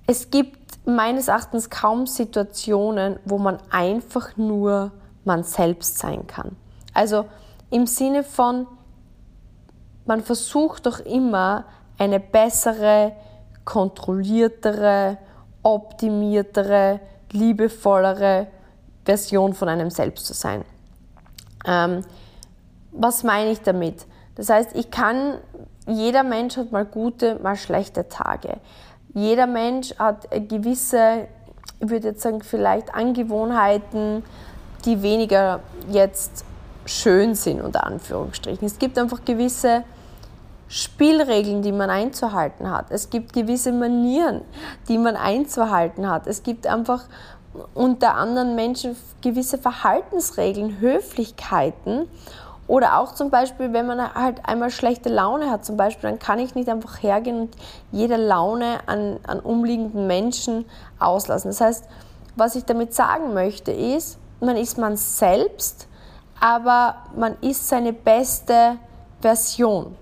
Es 0.08 0.32
gibt 0.32 0.88
meines 0.88 1.28
Erachtens 1.28 1.70
kaum 1.70 2.08
Situationen, 2.08 3.20
wo 3.26 3.38
man 3.38 3.60
einfach 3.70 4.38
nur 4.38 4.92
man 5.24 5.44
selbst 5.44 6.00
sein 6.00 6.26
kann. 6.26 6.56
Also 6.94 7.26
im 7.70 7.86
Sinne 7.86 8.24
von, 8.24 8.66
man 10.06 10.24
versucht 10.24 10.88
doch 10.88 11.00
immer 11.02 11.66
eine 12.00 12.20
bessere, 12.20 13.12
kontrolliertere, 13.66 15.18
optimiertere, 15.62 17.00
liebevollere 17.32 18.48
Version 19.06 19.54
von 19.54 19.70
einem 19.70 19.92
selbst 19.92 20.26
zu 20.26 20.34
sein. 20.34 20.66
Ähm, 21.66 22.04
was 22.92 23.24
meine 23.24 23.52
ich 23.52 23.62
damit? 23.62 24.06
Das 24.36 24.50
heißt, 24.50 24.76
ich 24.76 24.90
kann, 24.92 25.38
jeder 25.86 26.24
Mensch 26.24 26.58
hat 26.58 26.72
mal 26.72 26.86
gute, 26.86 27.40
mal 27.40 27.56
schlechte 27.56 28.08
Tage. 28.08 28.58
Jeder 29.14 29.48
Mensch 29.48 29.96
hat 29.98 30.30
gewisse, 30.48 31.28
ich 31.80 31.90
würde 31.90 32.10
jetzt 32.10 32.22
sagen, 32.22 32.42
vielleicht 32.42 32.94
Angewohnheiten, 32.94 34.24
die 34.86 35.02
weniger 35.02 35.60
jetzt 35.90 36.46
schön 36.86 37.36
sind, 37.36 37.62
unter 37.62 37.86
Anführungsstrichen. 37.86 38.66
Es 38.66 38.80
gibt 38.80 38.98
einfach 38.98 39.26
gewisse 39.26 39.84
Spielregeln, 40.68 41.62
die 41.62 41.72
man 41.72 41.90
einzuhalten 41.90 42.70
hat. 42.70 42.92
Es 42.92 43.10
gibt 43.10 43.34
gewisse 43.34 43.72
Manieren, 43.72 44.42
die 44.88 44.98
man 44.98 45.16
einzuhalten 45.16 46.10
hat. 46.10 46.28
Es 46.28 46.44
gibt 46.44 46.68
einfach 46.68 47.06
unter 47.74 48.16
anderen 48.16 48.56
Menschen 48.56 48.96
gewisse 49.22 49.58
Verhaltensregeln, 49.58 50.80
Höflichkeiten 50.80 52.08
oder 52.68 53.00
auch 53.00 53.16
zum 53.16 53.32
Beispiel, 53.32 53.74
wenn 53.74 53.88
man 53.88 54.14
halt 54.14 54.46
einmal 54.46 54.70
schlechte 54.70 55.10
Laune 55.10 55.50
hat, 55.50 55.66
zum 55.66 55.76
Beispiel, 55.76 56.10
dann 56.10 56.20
kann 56.20 56.38
ich 56.38 56.54
nicht 56.54 56.70
einfach 56.70 57.02
hergehen 57.02 57.42
und 57.42 57.56
jede 57.92 58.16
Laune 58.16 58.78
an, 58.86 59.20
an 59.26 59.40
umliegenden 59.40 60.06
Menschen 60.06 60.66
auslassen. 61.00 61.50
Das 61.50 61.62
heißt, 61.62 61.86
was 62.36 62.56
ich 62.56 62.66
damit 62.66 62.94
sagen 62.94 63.34
möchte, 63.34 63.72
ist, 63.72 64.20
man 64.40 64.56
ist 64.56 64.78
man 64.78 64.98
selbst, 64.98 65.88
aber 66.40 66.98
man 67.16 67.38
ist 67.42 67.68
seine 67.68 67.92
beste 67.92 68.78
Version. 69.20 69.96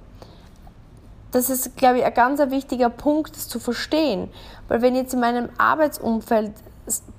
Das 1.31 1.49
ist, 1.49 1.77
glaube 1.77 1.99
ich, 1.99 2.05
ein 2.05 2.13
ganz 2.13 2.39
wichtiger 2.51 2.89
Punkt, 2.89 3.35
das 3.35 3.47
zu 3.47 3.59
verstehen. 3.59 4.29
Weil 4.67 4.81
wenn 4.81 4.95
jetzt 4.95 5.13
in 5.13 5.21
meinem 5.21 5.49
Arbeitsumfeld 5.57 6.51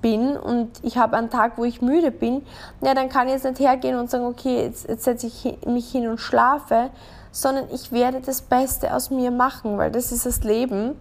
bin 0.00 0.36
und 0.36 0.70
ich 0.82 0.96
habe 0.96 1.16
einen 1.16 1.30
Tag, 1.30 1.58
wo 1.58 1.64
ich 1.64 1.82
müde 1.82 2.10
bin, 2.10 2.44
ja, 2.80 2.94
dann 2.94 3.08
kann 3.08 3.26
ich 3.26 3.34
jetzt 3.34 3.44
nicht 3.44 3.60
hergehen 3.60 3.98
und 3.98 4.10
sagen, 4.10 4.24
okay, 4.24 4.62
jetzt, 4.62 4.88
jetzt 4.88 5.04
setze 5.04 5.26
ich 5.26 5.58
mich 5.66 5.90
hin 5.90 6.08
und 6.08 6.18
schlafe, 6.18 6.90
sondern 7.30 7.66
ich 7.72 7.92
werde 7.92 8.20
das 8.20 8.42
Beste 8.42 8.94
aus 8.94 9.10
mir 9.10 9.30
machen, 9.30 9.78
weil 9.78 9.90
das 9.90 10.12
ist 10.12 10.26
das 10.26 10.42
Leben, 10.42 10.94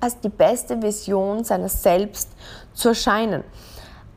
als 0.00 0.18
die 0.18 0.28
beste 0.28 0.82
Vision 0.82 1.44
seiner 1.44 1.68
selbst 1.68 2.30
zu 2.74 2.88
erscheinen. 2.88 3.44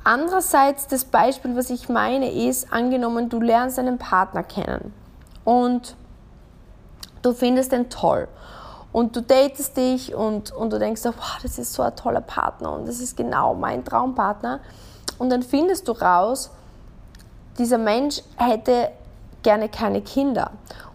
Andererseits 0.03 0.87
das 0.87 1.05
Beispiel, 1.05 1.55
was 1.55 1.69
ich 1.69 1.89
meine, 1.89 2.31
ist, 2.31 2.71
angenommen, 2.71 3.29
du 3.29 3.39
lernst 3.39 3.79
einen 3.79 3.97
Partner 3.97 4.43
kennen 4.43 4.93
und 5.43 5.95
du 7.21 7.33
findest 7.33 7.71
den 7.71 7.89
toll 7.89 8.27
und 8.95 9.13
du 9.13 9.21
datest 9.21 9.75
dich 9.75 10.15
und, 10.15 10.53
und 10.53 10.71
du 10.71 10.79
denkst, 10.79 11.01
wow, 11.03 11.37
das 11.43 11.59
ist 11.59 11.73
so 11.73 11.83
ein 11.83 11.93
toller 11.97 12.21
Partner 12.21 12.71
und 12.71 12.87
das 12.87 13.01
ist 13.01 13.17
genau 13.17 13.53
mein 13.53 13.83
Traumpartner 13.83 14.61
und 15.17 15.29
dann 15.31 15.43
findest 15.43 15.89
du 15.89 15.91
raus, 15.91 16.49
dieser 17.57 17.77
Mensch 17.77 18.21
hätte 18.37 18.91
gerne 19.43 19.67
keine 19.67 19.99
Kinder. 19.99 20.51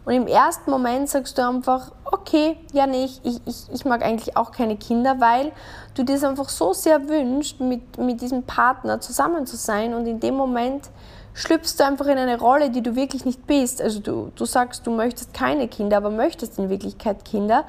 Und 0.07 0.15
im 0.15 0.27
ersten 0.27 0.71
Moment 0.71 1.11
sagst 1.11 1.37
du 1.37 1.47
einfach, 1.47 1.93
okay, 2.07 2.57
ja 2.73 2.87
nicht, 2.87 3.21
ich, 3.23 3.39
ich, 3.45 3.71
ich 3.71 3.85
mag 3.85 4.03
eigentlich 4.03 4.35
auch 4.35 4.51
keine 4.51 4.79
Kinder, 4.79 5.21
weil 5.21 5.53
du 5.95 6.03
dir 6.03 6.17
es 6.17 6.25
einfach 6.25 6.49
so 6.49 6.73
sehr 6.73 7.07
wünschst, 7.07 7.61
mit, 7.61 7.99
mit 7.99 8.23
diesem 8.23 8.45
Partner 8.45 9.03
zusammen 9.03 9.47
zu 9.47 9.59
sein 9.59 9.93
und 9.93 10.07
in 10.07 10.21
dem 10.21 10.37
Moment 10.37 10.89
schlüpfst 11.35 11.77
du 11.79 11.85
einfach 11.85 12.07
in 12.07 12.19
eine 12.19 12.39
Rolle, 12.39 12.71
die 12.71 12.83
du 12.83 12.97
wirklich 12.97 13.25
nicht 13.25 13.47
bist. 13.47 13.81
Also 13.81 14.01
du, 14.01 14.33
du 14.35 14.45
sagst, 14.45 14.87
du 14.87 14.91
möchtest 14.91 15.33
keine 15.35 15.69
Kinder, 15.69 15.97
aber 15.97 16.11
möchtest 16.11 16.59
in 16.59 16.69
Wirklichkeit 16.69 17.25
Kinder, 17.25 17.65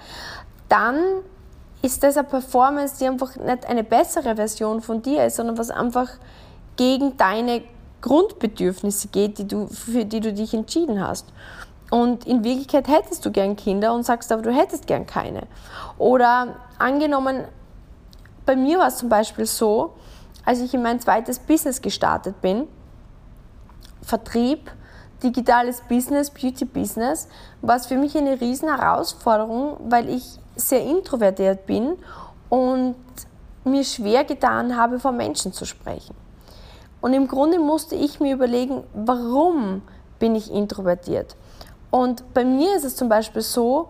dann 0.69 0.97
ist 1.81 2.03
das 2.03 2.17
eine 2.17 2.27
Performance, 2.27 2.95
die 2.99 3.07
einfach 3.07 3.35
nicht 3.35 3.65
eine 3.67 3.83
bessere 3.83 4.35
Version 4.35 4.81
von 4.81 5.01
dir 5.01 5.25
ist, 5.25 5.37
sondern 5.37 5.57
was 5.57 5.71
einfach 5.71 6.09
gegen 6.75 7.17
deine 7.17 7.63
Grundbedürfnisse 8.01 9.07
geht, 9.09 9.37
die 9.37 9.47
du, 9.47 9.67
für 9.67 10.05
die 10.05 10.19
du 10.19 10.33
dich 10.33 10.53
entschieden 10.53 11.05
hast. 11.05 11.27
Und 11.89 12.25
in 12.25 12.43
Wirklichkeit 12.43 12.87
hättest 12.87 13.25
du 13.25 13.31
gern 13.31 13.55
Kinder 13.55 13.93
und 13.93 14.03
sagst 14.03 14.31
aber, 14.31 14.41
du 14.41 14.51
hättest 14.51 14.87
gern 14.87 15.05
keine. 15.05 15.43
Oder 15.97 16.55
angenommen, 16.79 17.43
bei 18.45 18.55
mir 18.55 18.79
war 18.79 18.87
es 18.87 18.97
zum 18.97 19.09
Beispiel 19.09 19.45
so, 19.45 19.93
als 20.45 20.61
ich 20.61 20.73
in 20.73 20.81
mein 20.81 20.99
zweites 20.99 21.39
Business 21.39 21.81
gestartet 21.81 22.41
bin, 22.41 22.67
Vertrieb, 24.01 24.71
digitales 25.23 25.81
Business, 25.87 26.29
Beauty 26.29 26.65
Business, 26.65 27.27
war 27.61 27.75
es 27.75 27.85
für 27.85 27.97
mich 27.97 28.17
eine 28.17 28.39
riesen 28.41 28.69
Herausforderung, 28.69 29.77
weil 29.87 30.09
ich 30.09 30.39
sehr 30.55 30.83
introvertiert 30.83 31.65
bin 31.65 31.97
und 32.49 32.95
mir 33.63 33.83
schwer 33.83 34.23
getan 34.23 34.75
habe, 34.75 34.99
vor 34.99 35.11
Menschen 35.11 35.53
zu 35.53 35.65
sprechen. 35.65 36.15
Und 36.99 37.13
im 37.13 37.27
Grunde 37.27 37.59
musste 37.59 37.95
ich 37.95 38.19
mir 38.19 38.33
überlegen, 38.33 38.83
warum 38.93 39.81
bin 40.19 40.35
ich 40.35 40.51
introvertiert? 40.51 41.35
Und 41.89 42.33
bei 42.33 42.45
mir 42.45 42.75
ist 42.75 42.85
es 42.85 42.95
zum 42.95 43.09
Beispiel 43.09 43.41
so, 43.41 43.89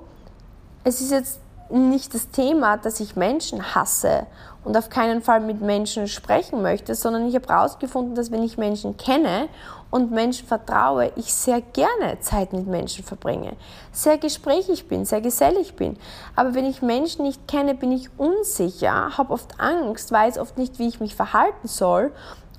es 0.83 1.01
ist 1.01 1.11
jetzt 1.11 1.39
nicht 1.71 2.13
das 2.13 2.29
Thema, 2.29 2.77
dass 2.77 2.99
ich 2.99 3.15
Menschen 3.15 3.75
hasse 3.75 4.27
und 4.63 4.77
auf 4.77 4.89
keinen 4.89 5.21
Fall 5.21 5.39
mit 5.39 5.61
Menschen 5.61 6.07
sprechen 6.07 6.61
möchte, 6.61 6.95
sondern 6.95 7.27
ich 7.27 7.35
habe 7.35 7.47
herausgefunden, 7.47 8.15
dass 8.15 8.31
wenn 8.31 8.43
ich 8.43 8.57
Menschen 8.57 8.97
kenne 8.97 9.47
und 9.89 10.11
Menschen 10.11 10.47
vertraue, 10.47 11.11
ich 11.15 11.33
sehr 11.33 11.61
gerne 11.61 12.19
Zeit 12.19 12.53
mit 12.53 12.67
Menschen 12.67 13.03
verbringe, 13.03 13.53
sehr 13.91 14.17
gesprächig 14.17 14.87
bin, 14.87 15.05
sehr 15.05 15.21
gesellig 15.21 15.75
bin. 15.75 15.97
Aber 16.35 16.53
wenn 16.53 16.65
ich 16.65 16.81
Menschen 16.81 17.25
nicht 17.25 17.47
kenne, 17.47 17.73
bin 17.73 17.91
ich 17.91 18.09
unsicher, 18.17 19.17
habe 19.17 19.33
oft 19.33 19.59
Angst, 19.59 20.11
weiß 20.11 20.37
oft 20.37 20.57
nicht, 20.57 20.79
wie 20.79 20.87
ich 20.87 20.99
mich 20.99 21.15
verhalten 21.15 21.67
soll 21.67 22.11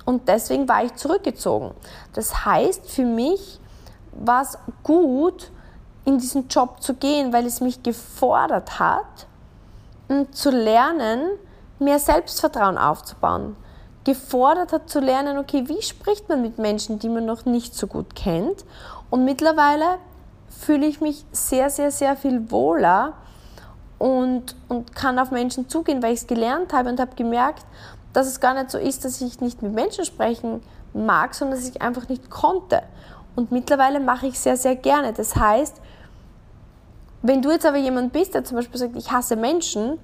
und 0.05 0.27
deswegen 0.27 0.67
war 0.67 0.83
ich 0.83 0.95
zurückgezogen. 0.95 1.71
Das 2.13 2.45
heißt 2.45 2.89
für 2.89 3.05
mich, 3.05 3.59
war 4.11 4.43
es 4.43 4.57
gut, 4.83 5.51
in 6.05 6.17
diesen 6.17 6.47
Job 6.47 6.81
zu 6.81 6.95
gehen, 6.95 7.33
weil 7.33 7.45
es 7.45 7.61
mich 7.61 7.83
gefordert 7.83 8.79
hat, 8.79 9.27
zu 10.31 10.51
lernen, 10.51 11.21
mehr 11.79 11.99
Selbstvertrauen 11.99 12.77
aufzubauen. 12.77 13.55
Gefordert 14.03 14.73
hat 14.73 14.89
zu 14.89 14.99
lernen, 14.99 15.37
okay, 15.37 15.63
wie 15.67 15.81
spricht 15.81 16.27
man 16.27 16.41
mit 16.41 16.57
Menschen, 16.57 16.99
die 16.99 17.09
man 17.09 17.25
noch 17.25 17.45
nicht 17.45 17.73
so 17.73 17.87
gut 17.87 18.15
kennt. 18.15 18.65
Und 19.09 19.23
mittlerweile 19.23 19.97
fühle 20.49 20.85
ich 20.85 20.99
mich 20.99 21.25
sehr, 21.31 21.69
sehr, 21.69 21.89
sehr 21.91 22.17
viel 22.17 22.51
wohler 22.51 23.13
und, 23.97 24.55
und 24.67 24.93
kann 24.95 25.17
auf 25.19 25.31
Menschen 25.31 25.69
zugehen, 25.69 26.03
weil 26.03 26.13
ich 26.13 26.21
es 26.21 26.27
gelernt 26.27 26.73
habe 26.73 26.89
und 26.89 26.99
habe 26.99 27.15
gemerkt, 27.15 27.65
dass 28.11 28.27
es 28.27 28.39
gar 28.39 28.53
nicht 28.53 28.71
so 28.71 28.77
ist, 28.77 29.05
dass 29.05 29.21
ich 29.21 29.39
nicht 29.39 29.61
mit 29.61 29.73
Menschen 29.73 30.03
sprechen 30.03 30.61
mag, 30.93 31.33
sondern 31.33 31.57
dass 31.57 31.67
ich 31.67 31.81
einfach 31.81 32.09
nicht 32.09 32.29
konnte. 32.29 32.83
Und 33.35 33.51
mittlerweile 33.51 33.99
mache 33.99 34.27
ich 34.27 34.39
sehr, 34.39 34.57
sehr 34.57 34.75
gerne. 34.75 35.13
Das 35.13 35.35
heißt, 35.35 35.81
wenn 37.23 37.41
du 37.41 37.51
jetzt 37.51 37.65
aber 37.65 37.77
jemand 37.77 38.13
bist, 38.13 38.35
der 38.35 38.43
zum 38.43 38.57
Beispiel 38.57 38.79
sagt, 38.79 38.95
ich 38.95 39.11
hasse 39.11 39.35
Menschen 39.35 39.97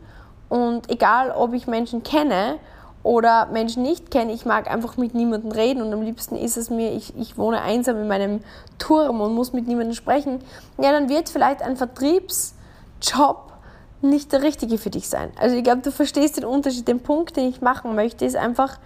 und 0.50 0.90
egal, 0.90 1.32
ob 1.32 1.54
ich 1.54 1.68
Menschen 1.68 2.02
kenne 2.02 2.58
oder 3.04 3.46
Menschen 3.48 3.84
nicht 3.84 4.10
kenne, 4.10 4.34
ich 4.34 4.46
mag 4.46 4.70
einfach 4.70 4.98
mit 4.98 5.14
niemandem 5.14 5.52
reden 5.52 5.82
und 5.82 5.94
am 5.94 6.02
liebsten 6.02 6.36
ist 6.36 6.58
es 6.58 6.70
mir, 6.70 6.92
ich, 6.92 7.16
ich 7.18 7.38
wohne 7.38 7.62
einsam 7.62 7.98
in 7.98 8.08
meinem 8.08 8.42
Turm 8.80 9.22
und 9.22 9.36
muss 9.36 9.54
mit 9.54 9.68
niemandem 9.68 9.94
sprechen, 9.94 10.40
ja, 10.78 10.92
dann 10.92 11.08
wird 11.08 11.30
vielleicht 11.30 11.62
ein 11.62 11.78
Vertriebsjob 11.78 13.54
nicht 14.02 14.32
der 14.32 14.42
richtige 14.42 14.78
für 14.78 14.90
dich 14.90 15.08
sein. 15.08 15.32
Also 15.40 15.56
ich 15.56 15.64
glaube, 15.64 15.82
du 15.82 15.92
verstehst 15.92 16.38
den 16.38 16.46
Unterschied. 16.46 16.88
Den 16.88 17.02
Punkt, 17.02 17.36
den 17.36 17.50
ich 17.50 17.62
machen 17.62 17.96
möchte, 17.96 18.24
ist 18.24 18.38
einfach, 18.38 18.80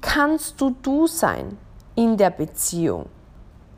kannst 0.00 0.60
du 0.60 0.74
du 0.82 1.06
sein? 1.06 1.58
in 1.96 2.16
der 2.16 2.30
Beziehung, 2.30 3.06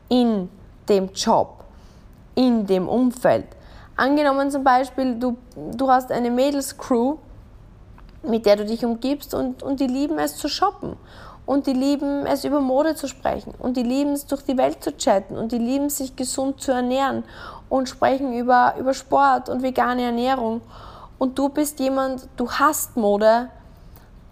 in 0.09 0.49
dem 0.87 1.09
Job, 1.13 1.58
in 2.39 2.65
dem 2.65 2.87
Umfeld. 2.87 3.47
Angenommen 3.97 4.49
zum 4.49 4.63
Beispiel, 4.63 5.15
du, 5.15 5.35
du 5.73 5.91
hast 5.91 6.09
eine 6.09 6.31
Mädelscrew, 6.31 7.17
mit 8.23 8.45
der 8.45 8.55
du 8.55 8.65
dich 8.65 8.85
umgibst 8.85 9.33
und, 9.33 9.61
und 9.61 9.81
die 9.81 9.87
lieben 9.87 10.17
es 10.17 10.37
zu 10.37 10.47
shoppen. 10.47 10.95
Und 11.45 11.67
die 11.67 11.73
lieben 11.73 12.25
es 12.25 12.45
über 12.45 12.61
Mode 12.61 12.95
zu 12.95 13.07
sprechen. 13.07 13.53
Und 13.59 13.75
die 13.75 13.83
lieben 13.83 14.13
es 14.13 14.25
durch 14.25 14.43
die 14.43 14.57
Welt 14.57 14.81
zu 14.81 14.95
chatten. 14.95 15.35
Und 15.35 15.51
die 15.51 15.57
lieben 15.57 15.89
sich 15.89 16.15
gesund 16.15 16.61
zu 16.61 16.71
ernähren. 16.71 17.25
Und 17.67 17.89
sprechen 17.89 18.31
über, 18.31 18.75
über 18.79 18.93
Sport 18.93 19.49
und 19.49 19.61
vegane 19.61 20.03
Ernährung. 20.03 20.61
Und 21.17 21.37
du 21.37 21.49
bist 21.49 21.81
jemand, 21.81 22.29
du 22.37 22.49
hast 22.49 22.95
Mode, 22.95 23.49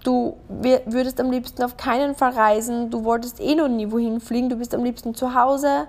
du 0.03 0.37
würdest 0.47 1.19
am 1.19 1.29
liebsten 1.29 1.63
auf 1.63 1.75
keinen 1.75 2.15
Fall 2.15 2.31
reisen, 2.31 2.89
du 2.89 3.03
wolltest 3.03 3.41
eh 3.41 3.55
noch 3.55 3.67
nie 3.67 3.91
wohin 3.91 4.21
fliegen, 4.21 4.47
du 4.47 4.55
bist 4.55 4.73
am 4.73 4.85
liebsten 4.85 5.13
zu 5.13 5.33
Hause, 5.33 5.87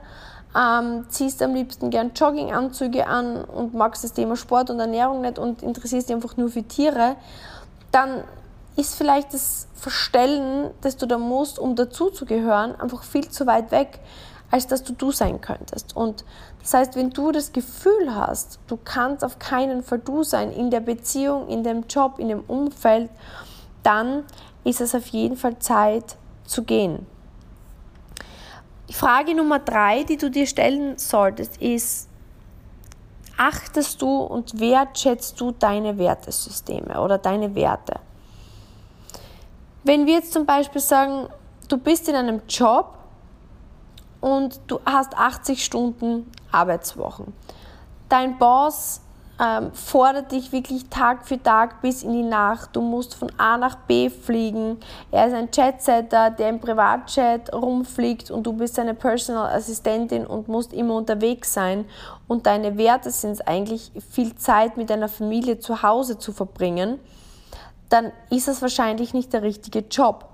ähm, 0.59 1.07
ziehst 1.09 1.43
am 1.43 1.55
liebsten 1.55 1.91
gern 1.91 2.13
Jogginganzüge 2.15 3.07
an 3.07 3.45
und 3.45 3.75
magst 3.75 4.03
das 4.03 4.13
Thema 4.13 4.37
Sport 4.37 4.71
und 4.71 4.81
Ernährung 4.81 5.21
nicht 5.21 5.39
und 5.39 5.63
interessierst 5.63 6.09
dich 6.09 6.17
einfach 6.17 6.37
nur 6.37 6.49
für 6.49 6.63
Tiere, 6.63 7.17
dann 7.93 8.25
ist 8.77 8.95
vielleicht 8.95 9.35
das 9.35 9.69
Verstellen, 9.75 10.71
das 10.81 10.97
du 10.97 11.07
da 11.07 11.19
musst, 11.19 11.59
um 11.59 11.77
dazuzugehören, 11.77 12.81
einfach 12.81 13.03
viel 13.03 13.29
zu 13.29 13.47
weit 13.47 13.71
weg, 13.71 14.01
als 14.51 14.67
dass 14.67 14.83
du 14.83 14.93
du 14.93 15.13
sein 15.13 15.41
könntest. 15.41 15.97
Und 15.97 16.25
das 16.61 16.75
heißt, 16.75 16.97
wenn 16.97 17.11
du 17.11 17.33
das 17.33 17.53
Gefühl 17.53 18.15
hast, 18.15 18.59
du 18.67 18.79
kannst 18.83 19.25
auf 19.25 19.39
keinen 19.39 19.83
Fall 19.83 19.99
du 19.99 20.23
sein 20.23 20.51
in 20.51 20.71
der 20.71 20.81
Beziehung, 20.81 21.49
in 21.49 21.63
dem 21.63 21.85
Job, 21.89 22.19
in 22.19 22.29
dem 22.29 22.41
Umfeld, 22.47 23.11
dann 23.83 24.25
ist 24.65 24.81
es 24.81 24.95
auf 24.95 25.07
jeden 25.09 25.37
Fall 25.37 25.59
Zeit 25.59 26.17
zu 26.45 26.63
gehen. 26.63 27.07
Frage 28.91 29.35
Nummer 29.35 29.59
drei, 29.59 30.05
die 30.05 30.17
du 30.17 30.31
dir 30.31 30.47
stellen 30.47 30.97
solltest, 30.97 31.61
ist, 31.61 32.09
achtest 33.37 34.01
du 34.03 34.09
und 34.09 34.59
wertschätzt 34.59 35.41
du 35.41 35.53
deine 35.53 35.99
Wertesysteme 35.99 37.01
oder 37.01 37.19
deine 37.19 37.55
Werte? 37.55 38.01
Wenn 39.85 40.07
wir 40.07 40.15
jetzt 40.15 40.33
zum 40.33 40.45
Beispiel 40.47 40.81
sagen, 40.81 41.29
du 41.69 41.79
bist 41.79 42.09
in 42.09 42.15
einem 42.15 42.43
Job 42.49 42.95
und 44.21 44.61
du 44.67 44.81
hast 44.85 45.17
80 45.17 45.65
Stunden 45.65 46.31
Arbeitswochen. 46.51 47.33
Dein 48.09 48.39
Boss 48.39 49.01
ähm, 49.41 49.73
fordert 49.73 50.33
dich 50.33 50.51
wirklich 50.51 50.89
Tag 50.89 51.27
für 51.27 51.41
Tag 51.41 51.81
bis 51.81 52.03
in 52.03 52.13
die 52.13 52.23
Nacht. 52.23 52.71
Du 52.75 52.81
musst 52.81 53.15
von 53.15 53.31
A 53.39 53.57
nach 53.57 53.77
B 53.77 54.11
fliegen. 54.11 54.79
Er 55.13 55.29
ist 55.29 55.35
ein 55.35 55.51
Chatsetter, 55.51 56.31
der 56.31 56.49
im 56.49 56.61
Privatchat 56.61 57.53
rumfliegt 57.53 58.31
und 58.31 58.45
du 58.45 58.53
bist 58.53 58.75
seine 58.75 58.95
Personal 58.95 59.55
Assistentin 59.55 60.27
und 60.27 60.49
musst 60.49 60.73
immer 60.73 60.97
unterwegs 60.97 61.55
sein. 61.55 61.85
Und 62.27 62.47
deine 62.47 62.77
Werte 62.77 63.11
sind 63.11 63.33
es 63.33 63.41
eigentlich, 63.41 63.93
viel 64.11 64.35
Zeit 64.35 64.77
mit 64.77 64.91
deiner 64.91 65.09
Familie 65.09 65.61
zu 65.61 65.83
Hause 65.83 66.19
zu 66.19 66.33
verbringen. 66.33 66.99
Dann 67.89 68.13
ist 68.31 68.49
es 68.49 68.61
wahrscheinlich 68.61 69.15
nicht 69.15 69.33
der 69.33 69.43
richtige 69.43 69.81
Job. 69.81 70.29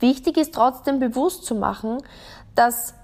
Wichtig 0.00 0.38
ist 0.38 0.54
trotzdem 0.54 0.98
bewusst 0.98 1.44
zu 1.44 1.54
machen, 1.54 1.98
dass 2.54 2.94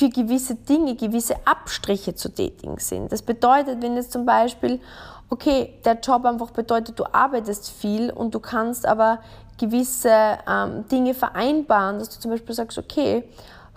für 0.00 0.08
gewisse 0.08 0.54
Dinge 0.54 0.96
gewisse 0.96 1.34
Abstriche 1.44 2.14
zu 2.14 2.30
tätigen 2.32 2.78
sind. 2.78 3.12
Das 3.12 3.20
bedeutet, 3.20 3.82
wenn 3.82 3.96
jetzt 3.96 4.12
zum 4.12 4.24
Beispiel, 4.24 4.80
okay, 5.28 5.74
der 5.84 6.00
Job 6.00 6.24
einfach 6.24 6.52
bedeutet, 6.52 6.98
du 6.98 7.04
arbeitest 7.12 7.70
viel 7.70 8.10
und 8.10 8.34
du 8.34 8.40
kannst 8.40 8.86
aber 8.86 9.18
gewisse 9.58 10.38
ähm, 10.48 10.88
Dinge 10.90 11.12
vereinbaren, 11.12 11.98
dass 11.98 12.08
du 12.08 12.18
zum 12.18 12.30
Beispiel 12.30 12.54
sagst, 12.54 12.78
okay, 12.78 13.24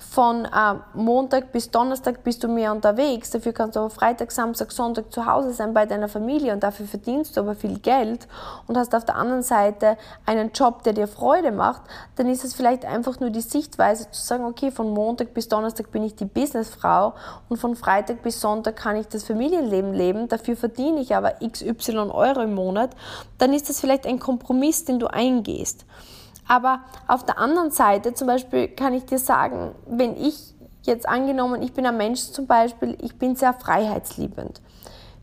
von 0.09 0.45
äh, 0.45 0.49
Montag 0.93 1.51
bis 1.51 1.71
Donnerstag 1.71 2.23
bist 2.23 2.43
du 2.43 2.47
mehr 2.47 2.71
unterwegs, 2.71 3.31
dafür 3.31 3.53
kannst 3.53 3.75
du 3.75 3.79
aber 3.79 3.89
Freitag, 3.89 4.31
Samstag, 4.31 4.71
Sonntag 4.71 5.11
zu 5.11 5.25
Hause 5.25 5.53
sein 5.53 5.73
bei 5.73 5.85
deiner 5.85 6.07
Familie 6.07 6.53
und 6.53 6.61
dafür 6.61 6.85
verdienst 6.85 7.35
du 7.35 7.41
aber 7.41 7.55
viel 7.55 7.79
Geld 7.79 8.27
und 8.67 8.77
hast 8.77 8.93
auf 8.93 9.05
der 9.05 9.15
anderen 9.15 9.41
Seite 9.41 9.97
einen 10.25 10.51
Job, 10.51 10.83
der 10.83 10.93
dir 10.93 11.07
Freude 11.07 11.51
macht, 11.51 11.81
dann 12.15 12.27
ist 12.27 12.43
es 12.43 12.53
vielleicht 12.53 12.85
einfach 12.85 13.19
nur 13.19 13.29
die 13.29 13.41
Sichtweise 13.41 14.09
zu 14.11 14.21
sagen, 14.21 14.45
okay, 14.45 14.71
von 14.71 14.93
Montag 14.93 15.33
bis 15.33 15.47
Donnerstag 15.47 15.91
bin 15.91 16.03
ich 16.03 16.15
die 16.15 16.25
Businessfrau 16.25 17.13
und 17.49 17.57
von 17.57 17.75
Freitag 17.75 18.21
bis 18.21 18.39
Sonntag 18.39 18.75
kann 18.75 18.95
ich 18.95 19.07
das 19.07 19.23
Familienleben 19.23 19.93
leben, 19.93 20.27
dafür 20.27 20.55
verdiene 20.55 21.01
ich 21.01 21.15
aber 21.15 21.33
xy 21.41 21.73
Euro 21.95 22.41
im 22.41 22.53
Monat, 22.53 22.91
dann 23.37 23.53
ist 23.53 23.69
das 23.69 23.79
vielleicht 23.79 24.05
ein 24.05 24.19
Kompromiss, 24.19 24.85
den 24.85 24.99
du 24.99 25.07
eingehst. 25.07 25.85
Aber 26.47 26.81
auf 27.07 27.25
der 27.25 27.37
anderen 27.37 27.71
Seite 27.71 28.13
zum 28.13 28.27
Beispiel 28.27 28.67
kann 28.67 28.93
ich 28.93 29.05
dir 29.05 29.19
sagen, 29.19 29.73
wenn 29.87 30.17
ich 30.17 30.53
jetzt 30.83 31.07
angenommen, 31.07 31.61
ich 31.61 31.73
bin 31.73 31.85
ein 31.85 31.97
Mensch 31.97 32.31
zum 32.31 32.47
Beispiel, 32.47 32.97
ich 33.01 33.17
bin 33.17 33.35
sehr 33.35 33.53
freiheitsliebend. 33.53 34.61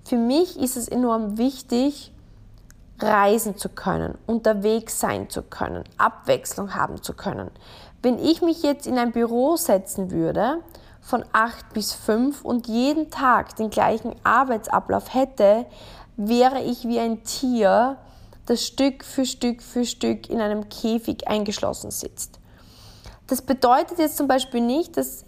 Für 0.04 0.16
mich 0.16 0.58
ist 0.58 0.76
es 0.76 0.88
enorm 0.88 1.38
wichtig, 1.38 2.12
reisen 2.98 3.56
zu 3.56 3.68
können, 3.68 4.18
unterwegs 4.26 5.00
sein 5.00 5.30
zu 5.30 5.42
können, 5.42 5.84
Abwechslung 5.98 6.74
haben 6.74 7.02
zu 7.02 7.14
können. 7.14 7.50
Wenn 8.02 8.18
ich 8.18 8.42
mich 8.42 8.62
jetzt 8.62 8.86
in 8.86 8.98
ein 8.98 9.12
Büro 9.12 9.56
setzen 9.56 10.10
würde, 10.10 10.58
von 11.00 11.24
8 11.32 11.72
bis 11.72 11.92
5 11.94 12.44
und 12.44 12.66
jeden 12.68 13.10
Tag 13.10 13.56
den 13.56 13.70
gleichen 13.70 14.14
Arbeitsablauf 14.22 15.14
hätte, 15.14 15.66
wäre 16.16 16.60
ich 16.60 16.86
wie 16.86 16.98
ein 16.98 17.22
Tier, 17.24 17.96
das 18.50 18.66
Stück 18.66 19.04
für 19.04 19.24
Stück 19.24 19.62
für 19.62 19.84
Stück 19.84 20.28
in 20.28 20.40
einem 20.40 20.68
Käfig 20.68 21.28
eingeschlossen 21.28 21.92
sitzt. 21.92 22.40
Das 23.28 23.42
bedeutet 23.42 24.00
jetzt 24.00 24.16
zum 24.16 24.26
Beispiel 24.26 24.60
nicht, 24.60 24.96
dass 24.96 25.24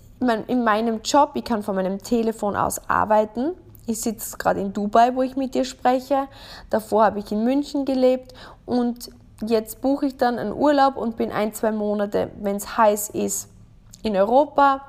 in 0.48 0.64
meinem 0.64 1.02
Job, 1.02 1.30
ich 1.34 1.44
kann 1.44 1.62
von 1.62 1.76
meinem 1.76 2.02
Telefon 2.02 2.56
aus 2.56 2.80
arbeiten. 2.88 3.52
Ich 3.86 4.00
sitze 4.00 4.36
gerade 4.38 4.60
in 4.60 4.72
Dubai, 4.72 5.14
wo 5.14 5.22
ich 5.22 5.36
mit 5.36 5.54
dir 5.54 5.64
spreche. 5.64 6.26
Davor 6.68 7.04
habe 7.04 7.20
ich 7.20 7.30
in 7.30 7.44
München 7.44 7.84
gelebt 7.84 8.34
und 8.66 9.10
jetzt 9.46 9.80
buche 9.80 10.06
ich 10.06 10.16
dann 10.16 10.40
einen 10.40 10.52
Urlaub 10.52 10.96
und 10.96 11.16
bin 11.16 11.30
ein, 11.30 11.54
zwei 11.54 11.70
Monate, 11.70 12.32
wenn 12.40 12.56
es 12.56 12.76
heiß 12.76 13.10
ist, 13.10 13.48
in 14.02 14.16
Europa 14.16 14.80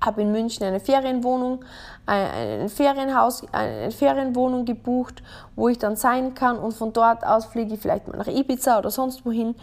habe 0.00 0.22
in 0.22 0.32
München 0.32 0.64
eine 0.64 0.80
Ferienwohnung, 0.80 1.64
ein 2.06 2.68
Ferienhaus, 2.68 3.42
eine 3.52 3.90
Ferienwohnung 3.90 4.64
gebucht, 4.64 5.22
wo 5.56 5.68
ich 5.68 5.78
dann 5.78 5.96
sein 5.96 6.34
kann 6.34 6.58
und 6.58 6.72
von 6.72 6.92
dort 6.92 7.24
aus 7.24 7.46
fliege 7.46 7.74
ich 7.74 7.80
vielleicht 7.80 8.08
mal 8.08 8.16
nach 8.16 8.28
Ibiza 8.28 8.78
oder 8.78 8.90
sonst 8.90 9.24
wohin. 9.26 9.54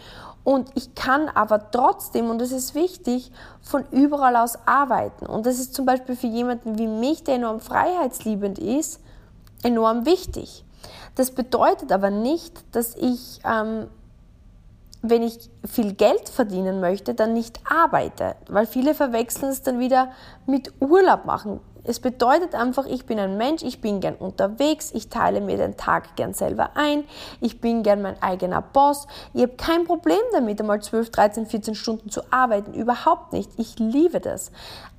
Und 0.44 0.70
ich 0.76 0.94
kann 0.94 1.28
aber 1.28 1.72
trotzdem, 1.72 2.30
und 2.30 2.40
das 2.40 2.52
ist 2.52 2.76
wichtig, 2.76 3.32
von 3.62 3.84
überall 3.90 4.36
aus 4.36 4.56
arbeiten. 4.64 5.26
Und 5.26 5.44
das 5.44 5.58
ist 5.58 5.74
zum 5.74 5.86
Beispiel 5.86 6.14
für 6.14 6.28
jemanden 6.28 6.78
wie 6.78 6.86
mich, 6.86 7.24
der 7.24 7.34
enorm 7.34 7.58
freiheitsliebend 7.58 8.60
ist, 8.60 9.00
enorm 9.64 10.06
wichtig. 10.06 10.64
Das 11.16 11.32
bedeutet 11.32 11.90
aber 11.90 12.10
nicht, 12.10 12.62
dass 12.76 12.94
ich 12.94 13.40
ähm, 13.44 13.88
wenn 15.10 15.22
ich 15.22 15.50
viel 15.64 15.94
Geld 15.94 16.28
verdienen 16.28 16.80
möchte, 16.80 17.14
dann 17.14 17.32
nicht 17.32 17.60
arbeite, 17.68 18.36
weil 18.48 18.66
viele 18.66 18.94
verwechseln 18.94 19.50
es 19.50 19.62
dann 19.62 19.78
wieder 19.78 20.12
mit 20.46 20.72
Urlaub 20.80 21.24
machen. 21.24 21.60
Es 21.84 22.00
bedeutet 22.00 22.54
einfach, 22.54 22.86
ich 22.86 23.06
bin 23.06 23.20
ein 23.20 23.36
Mensch, 23.36 23.62
ich 23.62 23.80
bin 23.80 24.00
gern 24.00 24.16
unterwegs, 24.16 24.90
ich 24.92 25.08
teile 25.08 25.40
mir 25.40 25.56
den 25.56 25.76
Tag 25.76 26.16
gern 26.16 26.34
selber 26.34 26.70
ein, 26.74 27.04
ich 27.40 27.60
bin 27.60 27.84
gern 27.84 28.02
mein 28.02 28.20
eigener 28.20 28.60
Boss. 28.60 29.06
Ich 29.34 29.42
habe 29.42 29.54
kein 29.56 29.84
Problem 29.84 30.18
damit, 30.32 30.60
einmal 30.60 30.82
12, 30.82 31.10
13, 31.10 31.46
14 31.46 31.74
Stunden 31.76 32.10
zu 32.10 32.22
arbeiten, 32.32 32.74
überhaupt 32.74 33.32
nicht. 33.32 33.52
Ich 33.56 33.78
liebe 33.78 34.18
das. 34.18 34.50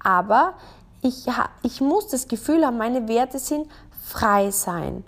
Aber 0.02 0.54
ich, 1.02 1.26
ich 1.62 1.82
muss 1.82 2.08
das 2.08 2.30
Gefühl 2.30 2.66
haben, 2.66 2.78
meine 2.78 3.10
Werte 3.10 3.38
sind 3.38 3.68
frei 4.06 4.52
sein 4.52 5.04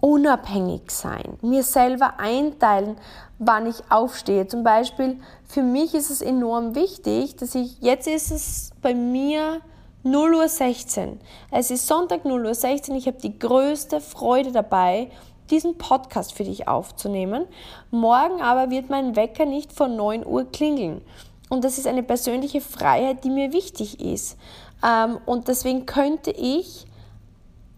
unabhängig 0.00 0.90
sein, 0.90 1.38
mir 1.42 1.62
selber 1.62 2.18
einteilen, 2.18 2.96
wann 3.38 3.66
ich 3.66 3.90
aufstehe. 3.90 4.46
Zum 4.46 4.64
Beispiel, 4.64 5.20
für 5.46 5.62
mich 5.62 5.94
ist 5.94 6.10
es 6.10 6.22
enorm 6.22 6.74
wichtig, 6.74 7.36
dass 7.36 7.54
ich, 7.54 7.80
jetzt 7.80 8.06
ist 8.06 8.30
es 8.30 8.70
bei 8.82 8.94
mir 8.94 9.60
0 10.02 10.34
Uhr 10.34 10.48
16. 10.48 11.20
Es 11.50 11.70
ist 11.70 11.86
Sonntag 11.86 12.24
0 12.24 12.46
Uhr 12.46 12.54
16. 12.54 12.94
Ich 12.94 13.06
habe 13.06 13.18
die 13.18 13.38
größte 13.38 14.00
Freude 14.00 14.52
dabei, 14.52 15.10
diesen 15.50 15.78
Podcast 15.78 16.34
für 16.34 16.44
dich 16.44 16.68
aufzunehmen. 16.68 17.46
Morgen 17.90 18.40
aber 18.40 18.70
wird 18.70 18.90
mein 18.90 19.16
Wecker 19.16 19.46
nicht 19.46 19.72
vor 19.72 19.88
9 19.88 20.26
Uhr 20.26 20.44
klingeln. 20.50 21.00
Und 21.48 21.64
das 21.64 21.78
ist 21.78 21.86
eine 21.86 22.02
persönliche 22.02 22.60
Freiheit, 22.60 23.24
die 23.24 23.30
mir 23.30 23.52
wichtig 23.52 24.00
ist. 24.00 24.36
Ähm, 24.84 25.18
und 25.24 25.48
deswegen 25.48 25.86
könnte 25.86 26.30
ich 26.30 26.86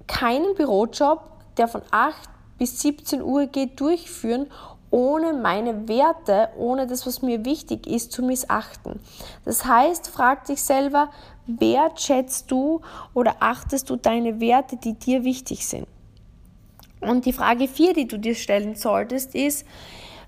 keinen 0.07 0.55
Bürojob 0.55 1.31
der 1.57 1.68
von 1.68 1.83
8 1.90 2.16
bis 2.59 2.81
17 2.81 3.23
Uhr 3.23 3.46
geht, 3.46 3.81
durchführen, 3.81 4.46
ohne 4.90 5.33
meine 5.33 5.88
Werte, 5.88 6.48
ohne 6.57 6.87
das, 6.87 7.07
was 7.07 7.22
mir 7.22 7.44
wichtig 7.44 7.87
ist, 7.87 8.12
zu 8.12 8.22
missachten. 8.22 9.00
Das 9.44 9.64
heißt, 9.64 10.09
frag 10.09 10.44
dich 10.46 10.62
selber, 10.62 11.11
wertschätzt 11.46 12.50
du 12.50 12.81
oder 13.14 13.37
achtest 13.40 13.90
du 13.90 13.96
deine 13.96 14.40
Werte, 14.40 14.76
die 14.76 14.94
dir 14.94 15.24
wichtig 15.24 15.66
sind? 15.66 15.87
Und 17.00 17.24
die 17.24 17.33
Frage 17.33 17.68
4, 17.68 17.94
die 17.94 18.09
du 18.09 18.18
dir 18.18 18.35
stellen 18.35 18.74
solltest, 18.74 19.35
ist, 19.35 19.66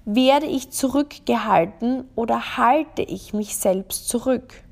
werde 0.05 0.47
ich 0.47 0.71
zurückgehalten 0.71 2.09
oder 2.15 2.57
halte 2.57 3.03
ich 3.03 3.35
mich 3.35 3.57
selbst 3.57 4.09
zurück? 4.09 4.63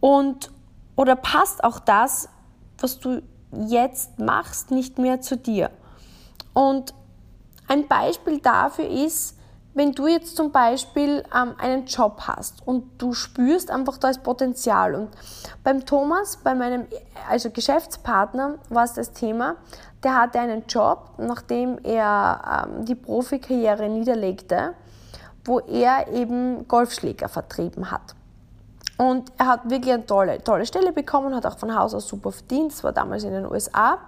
Und 0.00 0.50
oder 0.96 1.16
passt 1.16 1.64
auch 1.64 1.78
das, 1.78 2.28
was 2.78 2.98
du 2.98 3.22
jetzt 3.52 4.18
machst, 4.18 4.70
nicht 4.70 4.98
mehr 4.98 5.20
zu 5.20 5.36
dir. 5.36 5.70
Und 6.52 6.92
ein 7.68 7.88
Beispiel 7.88 8.40
dafür 8.40 8.88
ist, 8.88 9.38
wenn 9.74 9.92
du 9.92 10.06
jetzt 10.06 10.36
zum 10.36 10.52
Beispiel 10.52 11.24
ähm, 11.34 11.54
einen 11.58 11.86
Job 11.86 12.22
hast 12.26 12.66
und 12.66 13.00
du 13.00 13.14
spürst 13.14 13.70
einfach, 13.70 13.96
da 13.96 14.10
ist 14.10 14.22
Potenzial. 14.22 14.94
Und 14.94 15.08
beim 15.64 15.86
Thomas, 15.86 16.36
bei 16.36 16.54
meinem 16.54 16.86
also 17.28 17.50
Geschäftspartner, 17.50 18.58
war 18.68 18.84
es 18.84 18.92
das 18.92 19.12
Thema, 19.12 19.56
der 20.02 20.20
hatte 20.20 20.40
einen 20.40 20.64
Job, 20.66 21.12
nachdem 21.18 21.78
er 21.84 22.66
ähm, 22.66 22.84
die 22.84 22.94
Profikarriere 22.94 23.88
niederlegte, 23.88 24.74
wo 25.44 25.60
er 25.60 26.08
eben 26.08 26.68
Golfschläger 26.68 27.28
vertrieben 27.28 27.90
hat. 27.90 28.14
Und 28.98 29.32
er 29.38 29.46
hat 29.46 29.70
wirklich 29.70 29.94
eine 29.94 30.06
tolle, 30.06 30.44
tolle 30.44 30.66
Stelle 30.66 30.92
bekommen, 30.92 31.34
hat 31.34 31.46
auch 31.46 31.58
von 31.58 31.74
Haus 31.74 31.94
aus 31.94 32.06
super 32.06 32.30
verdient, 32.30 32.72
das 32.72 32.84
war 32.84 32.92
damals 32.92 33.24
in 33.24 33.32
den 33.32 33.46
USA. 33.46 33.98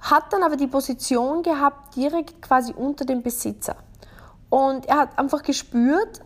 Hat 0.00 0.32
dann 0.32 0.42
aber 0.42 0.56
die 0.56 0.66
Position 0.66 1.42
gehabt, 1.42 1.96
direkt 1.96 2.42
quasi 2.42 2.72
unter 2.72 3.04
dem 3.04 3.22
Besitzer. 3.22 3.76
Und 4.48 4.86
er 4.86 4.98
hat 4.98 5.18
einfach 5.18 5.42
gespürt, 5.42 6.22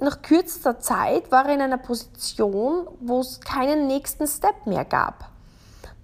nach 0.00 0.22
kürzester 0.22 0.80
Zeit 0.80 1.30
war 1.30 1.46
er 1.46 1.54
in 1.54 1.60
einer 1.60 1.78
Position, 1.78 2.88
wo 3.00 3.20
es 3.20 3.40
keinen 3.40 3.86
nächsten 3.86 4.26
Step 4.26 4.66
mehr 4.66 4.84
gab. 4.84 5.30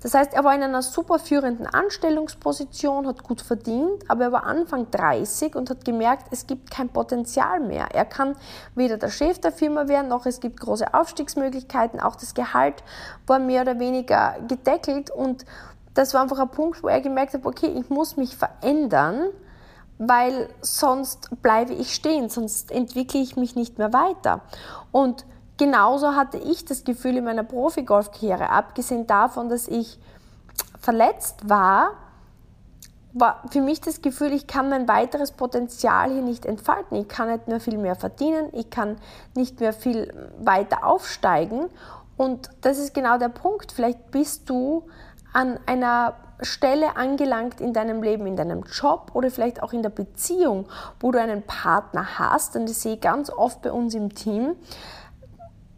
Das 0.02 0.14
heißt, 0.14 0.32
er 0.32 0.44
war 0.44 0.54
in 0.54 0.62
einer 0.62 0.80
super 0.80 1.18
führenden 1.18 1.66
Anstellungsposition, 1.66 3.06
hat 3.06 3.22
gut 3.22 3.42
verdient, 3.42 4.08
aber 4.08 4.24
er 4.24 4.32
war 4.32 4.44
Anfang 4.44 4.90
30 4.90 5.54
und 5.54 5.68
hat 5.68 5.84
gemerkt, 5.84 6.28
es 6.30 6.46
gibt 6.46 6.70
kein 6.70 6.88
Potenzial 6.88 7.60
mehr. 7.60 7.88
Er 7.92 8.06
kann 8.06 8.34
weder 8.74 8.96
der 8.96 9.10
Chef 9.10 9.38
der 9.40 9.52
Firma 9.52 9.88
werden, 9.88 10.08
noch 10.08 10.24
es 10.24 10.40
gibt 10.40 10.60
große 10.60 10.94
Aufstiegsmöglichkeiten. 10.94 12.00
Auch 12.00 12.16
das 12.16 12.32
Gehalt 12.32 12.82
war 13.26 13.38
mehr 13.38 13.60
oder 13.60 13.78
weniger 13.78 14.36
gedeckelt 14.48 15.10
und 15.10 15.44
das 15.94 16.14
war 16.14 16.22
einfach 16.22 16.38
ein 16.38 16.50
Punkt, 16.50 16.82
wo 16.82 16.88
er 16.88 17.00
gemerkt 17.00 17.34
hat, 17.34 17.44
okay, 17.44 17.66
ich 17.66 17.90
muss 17.90 18.16
mich 18.16 18.36
verändern, 18.36 19.28
weil 19.98 20.48
sonst 20.60 21.30
bleibe 21.42 21.74
ich 21.74 21.94
stehen, 21.94 22.28
sonst 22.28 22.70
entwickle 22.70 23.20
ich 23.20 23.36
mich 23.36 23.56
nicht 23.56 23.78
mehr 23.78 23.92
weiter. 23.92 24.40
Und 24.92 25.26
genauso 25.58 26.14
hatte 26.14 26.38
ich 26.38 26.64
das 26.64 26.84
Gefühl 26.84 27.18
in 27.18 27.24
meiner 27.24 27.44
Profi-Golf-Karriere, 27.44 28.50
abgesehen 28.50 29.06
davon, 29.06 29.48
dass 29.48 29.68
ich 29.68 29.98
verletzt 30.80 31.48
war, 31.48 31.92
war 33.12 33.42
für 33.50 33.60
mich 33.60 33.80
das 33.80 34.02
Gefühl, 34.02 34.32
ich 34.32 34.46
kann 34.46 34.68
mein 34.68 34.86
weiteres 34.88 35.32
Potenzial 35.32 36.12
hier 36.12 36.22
nicht 36.22 36.46
entfalten. 36.46 36.96
Ich 36.96 37.08
kann 37.08 37.28
nicht 37.28 37.48
mehr 37.48 37.60
viel 37.60 37.76
mehr 37.76 37.96
verdienen, 37.96 38.48
ich 38.52 38.70
kann 38.70 38.96
nicht 39.34 39.60
mehr 39.60 39.72
viel 39.72 40.30
weiter 40.38 40.84
aufsteigen. 40.86 41.66
Und 42.16 42.50
das 42.60 42.78
ist 42.78 42.94
genau 42.94 43.18
der 43.18 43.30
Punkt. 43.30 43.72
Vielleicht 43.72 44.10
bist 44.10 44.48
du 44.48 44.86
an 45.32 45.58
einer 45.66 46.14
Stelle 46.42 46.96
angelangt 46.96 47.60
in 47.60 47.72
deinem 47.72 48.02
Leben, 48.02 48.26
in 48.26 48.36
deinem 48.36 48.62
Job 48.62 49.10
oder 49.14 49.30
vielleicht 49.30 49.62
auch 49.62 49.72
in 49.72 49.82
der 49.82 49.90
Beziehung, 49.90 50.66
wo 50.98 51.12
du 51.12 51.20
einen 51.20 51.42
Partner 51.42 52.18
hast, 52.18 52.56
und 52.56 52.68
ich 52.68 52.78
sehe 52.78 52.96
ganz 52.96 53.30
oft 53.30 53.62
bei 53.62 53.72
uns 53.72 53.94
im 53.94 54.14
Team, 54.14 54.56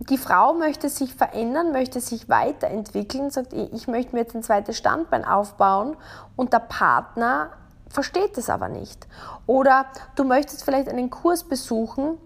die 0.09 0.19
Frau 0.19 0.53
möchte 0.55 0.89
sich 0.89 1.15
verändern, 1.15 1.73
möchte 1.73 2.01
sich 2.01 2.29
weiterentwickeln, 2.29 3.31
sagt, 3.31 3.53
ich 3.53 3.87
möchte 3.87 4.15
mir 4.15 4.23
jetzt 4.23 4.35
ein 4.35 4.43
zweites 4.43 4.77
Standbein 4.77 5.25
aufbauen 5.25 5.97
und 6.35 6.53
der 6.53 6.59
Partner 6.59 7.51
versteht 7.89 8.37
es 8.39 8.51
aber 8.51 8.69
nicht. 8.69 9.07
Oder 9.47 9.87
du 10.17 10.25
möchtest 10.25 10.65
vielleicht 10.65 10.89
einen 10.89 11.11
Kurs 11.11 11.45
besuchen, 11.45 12.19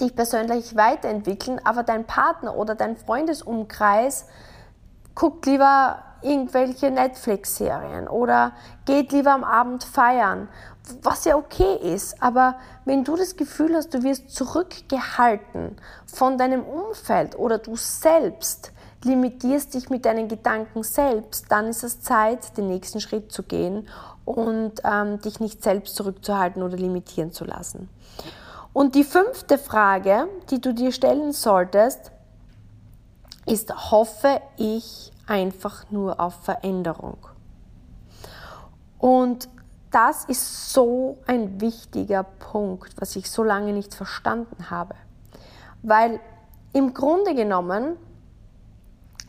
dich 0.00 0.14
persönlich 0.14 0.76
weiterentwickeln, 0.76 1.60
aber 1.64 1.82
dein 1.82 2.06
Partner 2.06 2.56
oder 2.56 2.74
dein 2.74 2.96
Freundesumkreis 2.96 4.26
guckt 5.14 5.46
lieber 5.46 6.02
irgendwelche 6.26 6.90
Netflix-Serien 6.90 8.08
oder 8.08 8.52
geht 8.84 9.12
lieber 9.12 9.32
am 9.32 9.44
Abend 9.44 9.84
feiern, 9.84 10.48
was 11.02 11.24
ja 11.24 11.36
okay 11.36 11.76
ist. 11.76 12.22
Aber 12.22 12.56
wenn 12.84 13.04
du 13.04 13.16
das 13.16 13.36
Gefühl 13.36 13.74
hast, 13.74 13.94
du 13.94 14.02
wirst 14.02 14.30
zurückgehalten 14.30 15.76
von 16.06 16.36
deinem 16.36 16.64
Umfeld 16.64 17.38
oder 17.38 17.58
du 17.58 17.76
selbst 17.76 18.72
limitierst 19.04 19.74
dich 19.74 19.88
mit 19.88 20.04
deinen 20.04 20.26
Gedanken 20.28 20.82
selbst, 20.82 21.46
dann 21.50 21.68
ist 21.68 21.84
es 21.84 22.00
Zeit, 22.00 22.56
den 22.56 22.68
nächsten 22.68 23.00
Schritt 23.00 23.30
zu 23.30 23.42
gehen 23.42 23.88
und 24.24 24.72
ähm, 24.84 25.20
dich 25.20 25.38
nicht 25.38 25.62
selbst 25.62 25.94
zurückzuhalten 25.94 26.62
oder 26.62 26.76
limitieren 26.76 27.32
zu 27.32 27.44
lassen. 27.44 27.88
Und 28.72 28.94
die 28.94 29.04
fünfte 29.04 29.58
Frage, 29.58 30.28
die 30.50 30.60
du 30.60 30.74
dir 30.74 30.92
stellen 30.92 31.32
solltest, 31.32 32.10
ist, 33.46 33.90
hoffe 33.90 34.40
ich 34.56 35.12
einfach 35.26 35.90
nur 35.90 36.20
auf 36.20 36.34
Veränderung. 36.42 37.18
Und 38.98 39.48
das 39.90 40.24
ist 40.24 40.72
so 40.72 41.18
ein 41.26 41.60
wichtiger 41.60 42.22
Punkt, 42.22 43.00
was 43.00 43.16
ich 43.16 43.30
so 43.30 43.42
lange 43.42 43.72
nicht 43.72 43.94
verstanden 43.94 44.70
habe. 44.70 44.94
Weil 45.82 46.20
im 46.72 46.92
Grunde 46.94 47.34
genommen, 47.34 47.96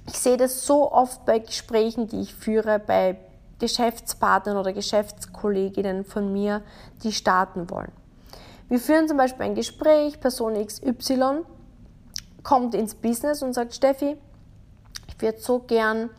ich 0.07 0.17
sehe 0.19 0.38
das 0.38 0.65
so 0.65 0.91
oft 0.91 1.25
bei 1.25 1.39
Gesprächen, 1.39 2.07
die 2.07 2.21
ich 2.21 2.33
führe, 2.33 2.79
bei 2.79 3.19
Geschäftspartnern 3.60 4.57
oder 4.57 4.73
Geschäftskolleginnen 4.73 6.05
von 6.05 6.31
mir, 6.31 6.62
die 7.03 7.12
starten 7.12 7.69
wollen. 7.69 7.91
Wir 8.69 8.79
führen 8.79 9.07
zum 9.07 9.17
Beispiel 9.17 9.45
ein 9.45 9.55
Gespräch, 9.55 10.19
Person 10.19 10.53
XY 10.53 11.43
kommt 12.43 12.75
ins 12.75 12.95
Business 12.95 13.41
und 13.41 13.53
sagt, 13.53 13.73
Steffi, 13.73 14.17
ich 15.17 15.23
würde 15.23 15.39
so 15.39 15.60
gern 15.60 16.10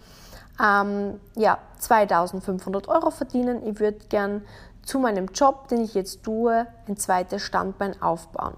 ähm, 0.61 1.21
ja, 1.37 1.59
2500 1.79 2.89
Euro 2.89 3.11
verdienen. 3.11 3.65
Ich 3.67 3.79
würde 3.79 3.99
gern 4.09 4.43
zu 4.83 4.99
meinem 4.99 5.27
Job, 5.27 5.69
den 5.69 5.83
ich 5.83 5.95
jetzt 5.95 6.25
tue, 6.25 6.67
ein 6.89 6.97
zweites 6.97 7.43
Standbein 7.43 8.01
aufbauen. 8.03 8.55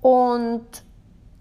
Und 0.00 0.66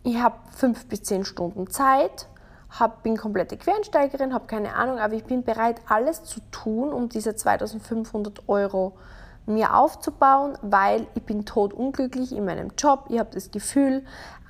ich 0.04 0.22
habe 0.22 0.36
fünf 0.52 0.88
bis 0.88 1.04
zehn 1.04 1.26
Stunden 1.26 1.70
Zeit, 1.70 2.28
hab, 2.70 3.02
bin 3.02 3.18
komplette 3.18 3.58
Quereinsteigerin, 3.58 4.34
habe 4.34 4.46
keine 4.46 4.76
Ahnung, 4.76 5.00
aber 5.00 5.14
ich 5.14 5.24
bin 5.24 5.44
bereit, 5.44 5.82
alles 5.88 6.24
zu 6.24 6.42
tun, 6.52 6.94
um 6.94 7.10
diese 7.10 7.36
2500 7.36 8.48
Euro 8.48 8.92
zu 8.92 9.19
mir 9.50 9.76
aufzubauen, 9.76 10.58
weil 10.62 11.08
ich 11.16 11.24
bin 11.24 11.46
totunglücklich 11.46 12.32
in 12.32 12.46
meinem 12.46 12.72
Job. 12.78 13.06
Ich 13.10 13.20
habe 13.20 13.30
das 13.34 13.52
Gefühl, 13.52 14.06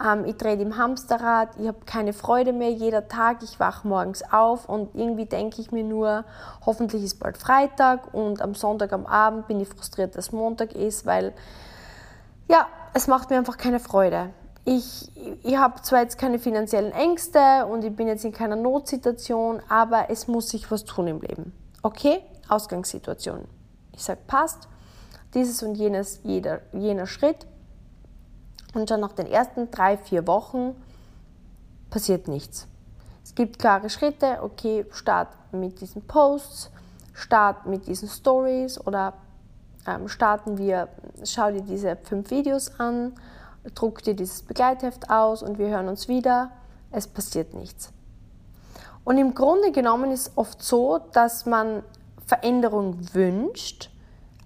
ähm, 0.05 0.25
ich 0.25 0.35
drehe 0.37 0.55
im 0.55 0.77
Hamsterrad, 0.77 1.49
ich 1.59 1.67
habe 1.67 1.79
keine 1.85 2.13
Freude 2.13 2.53
mehr 2.53 2.71
jeder 2.71 3.07
Tag. 3.07 3.41
Ich 3.43 3.59
wache 3.59 3.87
morgens 3.87 4.21
auf 4.31 4.67
und 4.67 4.93
irgendwie 4.95 5.25
denke 5.25 5.61
ich 5.61 5.71
mir 5.71 5.83
nur, 5.83 6.25
hoffentlich 6.65 7.03
ist 7.03 7.19
bald 7.19 7.37
Freitag 7.37 8.13
und 8.13 8.41
am 8.41 8.55
Sonntag 8.55 8.93
am 8.93 9.05
Abend 9.05 9.47
bin 9.47 9.59
ich 9.59 9.69
frustriert, 9.69 10.15
dass 10.15 10.31
Montag 10.31 10.73
ist, 10.73 11.05
weil 11.05 11.33
ja, 12.47 12.67
es 12.93 13.07
macht 13.07 13.29
mir 13.29 13.37
einfach 13.37 13.57
keine 13.57 13.79
Freude. 13.79 14.31
Ich, 14.65 15.11
ich 15.43 15.57
habe 15.57 15.81
zwar 15.81 16.01
jetzt 16.01 16.17
keine 16.17 16.37
finanziellen 16.37 16.91
Ängste 16.91 17.65
und 17.65 17.83
ich 17.83 17.95
bin 17.95 18.07
jetzt 18.07 18.25
in 18.25 18.33
keiner 18.33 18.55
Notsituation, 18.55 19.61
aber 19.69 20.09
es 20.09 20.27
muss 20.27 20.49
sich 20.49 20.69
was 20.69 20.83
tun 20.85 21.07
im 21.07 21.21
Leben. 21.21 21.53
Okay? 21.81 22.21
Ausgangssituation. 22.49 23.45
Ich 23.93 24.03
sage, 24.03 24.19
passt 24.27 24.67
dieses 25.33 25.63
und 25.63 25.75
jenes, 25.75 26.21
jeder, 26.23 26.61
jener 26.73 27.07
Schritt. 27.07 27.45
Und 28.73 28.89
schon 28.89 28.99
nach 28.99 29.13
den 29.13 29.27
ersten 29.27 29.71
drei, 29.71 29.97
vier 29.97 30.27
Wochen 30.27 30.75
passiert 31.89 32.27
nichts. 32.27 32.67
Es 33.23 33.35
gibt 33.35 33.59
klare 33.59 33.89
Schritte, 33.89 34.39
okay, 34.41 34.85
start 34.91 35.29
mit 35.51 35.81
diesen 35.81 36.01
Posts, 36.03 36.71
start 37.13 37.65
mit 37.65 37.87
diesen 37.87 38.07
Stories 38.07 38.79
oder 38.79 39.13
ähm, 39.87 40.07
starten 40.07 40.57
wir, 40.57 40.89
schau 41.23 41.51
dir 41.51 41.61
diese 41.61 41.95
fünf 41.95 42.31
Videos 42.31 42.79
an, 42.79 43.13
druck 43.75 44.03
dir 44.03 44.15
dieses 44.15 44.41
Begleitheft 44.43 45.09
aus 45.09 45.43
und 45.43 45.57
wir 45.57 45.67
hören 45.67 45.87
uns 45.87 46.07
wieder. 46.07 46.51
Es 46.91 47.07
passiert 47.07 47.53
nichts. 47.53 47.91
Und 49.03 49.17
im 49.17 49.33
Grunde 49.33 49.71
genommen 49.71 50.11
ist 50.11 50.29
es 50.29 50.37
oft 50.37 50.61
so, 50.61 50.99
dass 51.13 51.45
man 51.45 51.83
Veränderung 52.25 53.13
wünscht, 53.13 53.89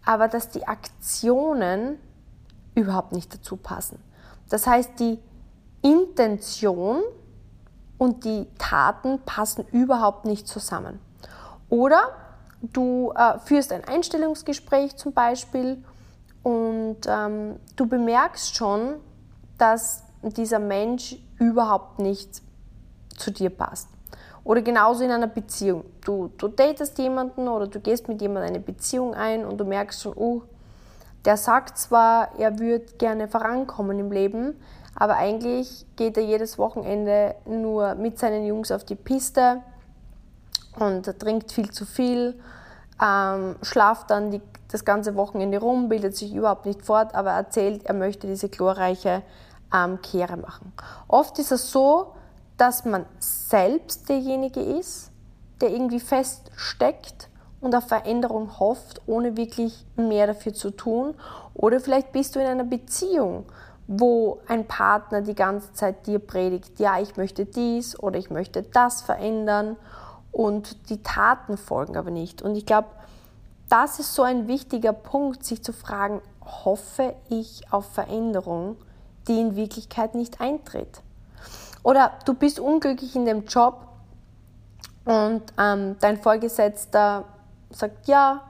aber 0.06 0.28
dass 0.28 0.50
die 0.50 0.68
Aktionen 0.68 1.98
überhaupt 2.76 3.14
nicht 3.14 3.34
dazu 3.34 3.58
passen. 3.58 4.00
Das 4.50 4.68
heißt, 4.68 5.00
die 5.00 5.20
Intention 5.82 7.02
und 7.98 8.26
die 8.26 8.48
Taten 8.58 9.20
passen 9.26 9.66
überhaupt 9.72 10.26
nicht 10.26 10.48
zusammen. 10.48 11.00
Oder 11.70 12.10
du 12.62 13.14
äh, 13.16 13.40
führst 13.40 13.72
ein 13.72 13.84
Einstellungsgespräch 13.84 14.96
zum 14.96 15.14
Beispiel 15.14 15.84
und 16.44 16.98
ähm, 17.08 17.60
du 17.76 17.88
bemerkst 17.88 18.56
schon, 18.56 18.96
dass 19.58 20.04
dieser 20.22 20.60
Mensch 20.60 21.18
überhaupt 21.40 22.00
nicht 22.00 22.42
zu 23.18 23.32
dir 23.32 23.50
passt. 23.50 23.90
Oder 24.44 24.62
genauso 24.62 25.04
in 25.04 25.12
einer 25.12 25.28
Beziehung. 25.28 25.86
Du, 26.02 26.30
du 26.38 26.50
datest 26.50 26.98
jemanden 26.98 27.48
oder 27.48 27.68
du 27.68 27.80
gehst 27.80 28.08
mit 28.08 28.22
jemandem 28.22 28.50
eine 28.50 28.60
Beziehung 28.60 29.14
ein 29.14 29.46
und 29.46 29.58
du 29.58 29.66
merkst 29.66 30.02
schon, 30.02 30.14
oh, 30.16 30.42
der 31.24 31.38
sagt 31.38 31.78
zwar, 31.78 32.38
er 32.38 32.60
würde 32.60 32.86
gerne 32.98 33.30
vorankommen 33.30 33.98
im 34.00 34.12
Leben, 34.12 34.60
aber 34.96 35.16
eigentlich 35.16 35.86
geht 35.96 36.18
er 36.18 36.24
jedes 36.24 36.58
Wochenende 36.58 37.36
nur 37.46 37.96
mit 37.96 38.20
seinen 38.20 38.46
Jungs 38.46 38.72
auf 38.72 38.84
die 38.84 38.96
Piste 38.96 39.62
und 40.78 41.20
trinkt 41.20 41.52
viel 41.54 41.72
zu 41.72 41.86
viel, 41.86 42.40
ähm, 43.02 43.56
schlaft 43.62 44.10
dann 44.10 44.32
die, 44.32 44.42
das 44.70 44.84
ganze 44.84 45.16
Wochenende 45.16 45.60
rum, 45.60 45.88
bildet 45.88 46.18
sich 46.18 46.36
überhaupt 46.36 46.66
nicht 46.66 46.86
fort, 46.86 47.16
aber 47.16 47.32
erzählt, 47.32 47.86
er 47.86 47.94
möchte 47.94 48.28
diese 48.28 48.50
glorreiche 48.50 49.22
ähm, 49.74 50.02
Kehre 50.02 50.36
machen. 50.36 50.74
Oft 51.08 51.40
ist 51.40 51.54
es 51.54 51.72
so, 51.72 52.14
dass 52.58 52.86
man 52.86 53.06
selbst 53.20 54.10
derjenige 54.10 54.62
ist, 54.62 55.12
der 55.62 55.70
irgendwie 55.70 56.00
feststeckt 56.00 57.30
und 57.62 57.74
auf 57.76 57.88
Veränderung 57.88 58.60
hofft, 58.60 59.02
ohne 59.08 59.38
wirklich 59.38 59.86
mehr 59.96 60.28
dafür 60.28 60.54
zu 60.54 60.72
tun. 60.72 61.16
Oder 61.54 61.80
vielleicht 61.80 62.12
bist 62.12 62.36
du 62.36 62.40
in 62.40 62.46
einer 62.46 62.66
Beziehung, 62.66 63.46
wo 63.88 64.40
ein 64.48 64.68
Partner 64.68 65.22
die 65.22 65.36
ganze 65.36 65.74
Zeit 65.74 66.08
dir 66.08 66.20
predigt, 66.20 66.80
ja, 66.80 67.00
ich 67.00 67.16
möchte 67.16 67.46
dies 67.46 67.98
oder 67.98 68.18
ich 68.18 68.30
möchte 68.30 68.64
das 68.64 69.02
verändern 69.02 69.78
und 70.32 70.90
die 70.90 71.02
Taten 71.04 71.58
folgen 71.58 71.96
aber 71.96 72.12
nicht. 72.12 72.42
Und 72.42 72.56
ich 72.56 72.66
glaube, 72.66 72.90
das 73.70 74.00
ist 74.00 74.14
so 74.14 74.24
ein 74.24 74.48
wichtiger 74.48 74.94
Punkt, 74.94 75.46
sich 75.46 75.64
zu 75.64 75.74
fragen, 75.74 76.22
hoffe 76.42 77.16
ich 77.30 77.72
auf 77.72 77.86
Veränderung, 77.86 78.78
die 79.28 79.40
in 79.40 79.56
Wirklichkeit 79.56 80.16
nicht 80.16 80.42
eintritt. 80.42 81.02
Oder 81.84 82.14
du 82.26 82.34
bist 82.34 82.60
unglücklich 82.60 83.16
in 83.16 83.26
dem 83.26 83.46
Job 83.46 83.88
und 85.06 85.44
ähm, 85.60 85.98
dein 86.00 86.18
Vorgesetzter 86.18 87.26
sagt, 87.70 88.08
ja, 88.08 88.42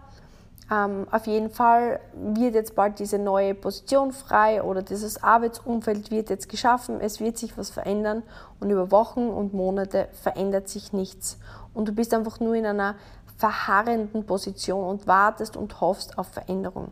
ähm, 0.71 1.07
auf 1.11 1.27
jeden 1.27 1.49
Fall 1.49 1.99
wird 2.13 2.55
jetzt 2.55 2.75
bald 2.75 2.99
diese 2.99 3.17
neue 3.17 3.53
Position 3.53 4.13
frei 4.13 4.63
oder 4.63 4.81
dieses 4.81 5.21
Arbeitsumfeld 5.21 6.11
wird 6.11 6.29
jetzt 6.29 6.47
geschaffen, 6.47 7.01
es 7.01 7.19
wird 7.19 7.37
sich 7.37 7.57
was 7.57 7.69
verändern 7.69 8.23
und 8.59 8.69
über 8.69 8.91
Wochen 8.91 9.27
und 9.27 9.53
Monate 9.53 10.07
verändert 10.13 10.69
sich 10.69 10.93
nichts. 10.93 11.37
Und 11.73 11.87
du 11.87 11.91
bist 11.91 12.13
einfach 12.13 12.39
nur 12.39 12.55
in 12.55 12.65
einer 12.65 12.95
verharrenden 13.37 14.25
Position 14.25 14.87
und 14.87 15.07
wartest 15.07 15.57
und 15.57 15.81
hoffst 15.81 16.17
auf 16.17 16.27
Veränderung. 16.27 16.91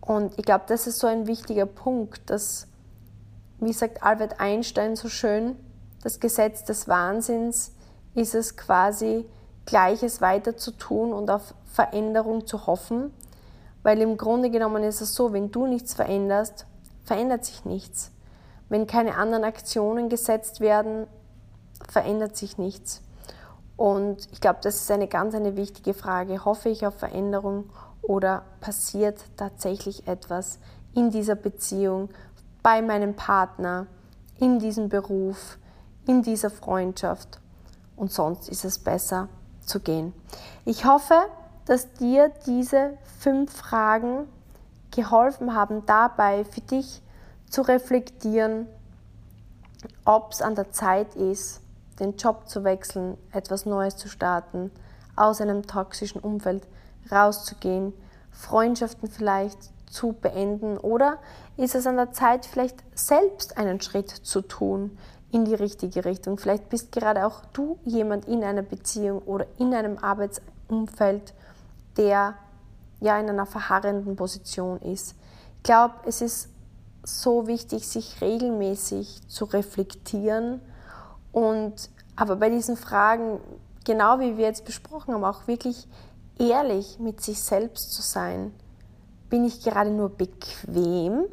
Und 0.00 0.38
ich 0.38 0.44
glaube, 0.44 0.64
das 0.68 0.86
ist 0.86 1.00
so 1.00 1.06
ein 1.06 1.26
wichtiger 1.26 1.66
Punkt, 1.66 2.30
dass, 2.30 2.68
wie 3.58 3.72
sagt 3.72 4.02
Albert 4.02 4.40
Einstein 4.40 4.96
so 4.96 5.08
schön, 5.08 5.56
das 6.02 6.20
Gesetz 6.20 6.64
des 6.64 6.88
Wahnsinns 6.88 7.72
ist 8.14 8.34
es 8.34 8.56
quasi, 8.56 9.26
Gleiches 9.64 10.20
weiter 10.20 10.56
zu 10.56 10.70
tun 10.70 11.12
und 11.12 11.28
auf 11.28 11.54
Veränderung 11.64 12.46
zu 12.46 12.66
hoffen, 12.66 13.12
weil 13.82 14.00
im 14.00 14.16
Grunde 14.16 14.50
genommen 14.50 14.84
ist 14.84 15.00
es 15.00 15.14
so, 15.14 15.32
wenn 15.32 15.50
du 15.50 15.66
nichts 15.66 15.94
veränderst, 15.94 16.66
verändert 17.02 17.44
sich 17.44 17.64
nichts. 17.64 18.12
Wenn 18.68 18.86
keine 18.86 19.16
anderen 19.16 19.44
Aktionen 19.44 20.08
gesetzt 20.08 20.60
werden, 20.60 21.06
verändert 21.88 22.36
sich 22.36 22.58
nichts. 22.58 23.02
Und 23.76 24.28
ich 24.32 24.40
glaube, 24.40 24.60
das 24.62 24.76
ist 24.76 24.90
eine 24.90 25.08
ganz 25.08 25.34
eine 25.34 25.56
wichtige 25.56 25.94
Frage. 25.94 26.44
Hoffe 26.44 26.68
ich 26.68 26.86
auf 26.86 26.94
Veränderung 26.94 27.70
oder 28.02 28.44
passiert 28.60 29.24
tatsächlich 29.36 30.06
etwas 30.06 30.58
in 30.94 31.10
dieser 31.10 31.34
Beziehung, 31.34 32.08
bei 32.66 32.82
meinem 32.82 33.14
Partner, 33.14 33.86
in 34.40 34.58
diesem 34.58 34.88
Beruf, 34.88 35.56
in 36.04 36.22
dieser 36.22 36.50
Freundschaft? 36.50 37.38
Und 37.94 38.10
sonst 38.10 38.48
ist 38.48 38.64
es 38.64 38.80
besser, 38.80 39.28
zu 39.60 39.78
gehen. 39.78 40.12
Ich 40.64 40.84
hoffe, 40.84 41.14
dass 41.66 41.92
dir 41.92 42.32
diese 42.44 42.98
fünf 43.20 43.52
Fragen 43.52 44.26
geholfen 44.90 45.54
haben, 45.54 45.86
dabei 45.86 46.44
für 46.44 46.60
dich 46.60 47.02
zu 47.48 47.62
reflektieren, 47.62 48.66
ob 50.04 50.32
es 50.32 50.42
an 50.42 50.56
der 50.56 50.72
Zeit 50.72 51.14
ist, 51.14 51.60
den 52.00 52.16
Job 52.16 52.48
zu 52.48 52.64
wechseln, 52.64 53.16
etwas 53.30 53.64
Neues 53.64 53.94
zu 53.94 54.08
starten, 54.08 54.72
aus 55.14 55.40
einem 55.40 55.68
toxischen 55.68 56.20
Umfeld 56.20 56.66
rauszugehen, 57.12 57.92
Freundschaften 58.32 59.08
vielleicht 59.08 59.70
zu 59.90 60.12
beenden 60.12 60.78
oder 60.78 61.18
ist 61.56 61.74
es 61.74 61.86
an 61.86 61.96
der 61.96 62.12
Zeit, 62.12 62.46
vielleicht 62.46 62.82
selbst 62.94 63.56
einen 63.56 63.80
Schritt 63.80 64.10
zu 64.10 64.42
tun, 64.42 64.98
in 65.32 65.44
die 65.44 65.54
richtige 65.54 66.04
Richtung. 66.04 66.38
Vielleicht 66.38 66.68
bist 66.68 66.92
gerade 66.92 67.26
auch 67.26 67.44
du 67.52 67.78
jemand 67.84 68.26
in 68.26 68.44
einer 68.44 68.62
Beziehung 68.62 69.20
oder 69.22 69.46
in 69.58 69.74
einem 69.74 69.98
Arbeitsumfeld, 69.98 71.34
der 71.96 72.34
ja 73.00 73.18
in 73.18 73.28
einer 73.28 73.46
verharrenden 73.46 74.16
Position 74.16 74.80
ist. 74.80 75.14
Ich 75.58 75.62
glaube, 75.64 75.94
es 76.06 76.20
ist 76.20 76.48
so 77.02 77.46
wichtig, 77.46 77.86
sich 77.86 78.20
regelmäßig 78.20 79.28
zu 79.28 79.44
reflektieren 79.44 80.60
und 81.32 81.90
aber 82.16 82.36
bei 82.36 82.48
diesen 82.48 82.76
Fragen, 82.76 83.40
genau 83.84 84.18
wie 84.20 84.38
wir 84.38 84.46
jetzt 84.46 84.64
besprochen 84.64 85.12
haben, 85.14 85.24
auch 85.24 85.46
wirklich 85.46 85.86
ehrlich 86.38 86.98
mit 86.98 87.20
sich 87.20 87.42
selbst 87.42 87.92
zu 87.92 88.00
sein. 88.00 88.54
Bin 89.28 89.44
ich 89.44 89.62
gerade 89.62 89.90
nur 89.90 90.10
bequem 90.10 91.24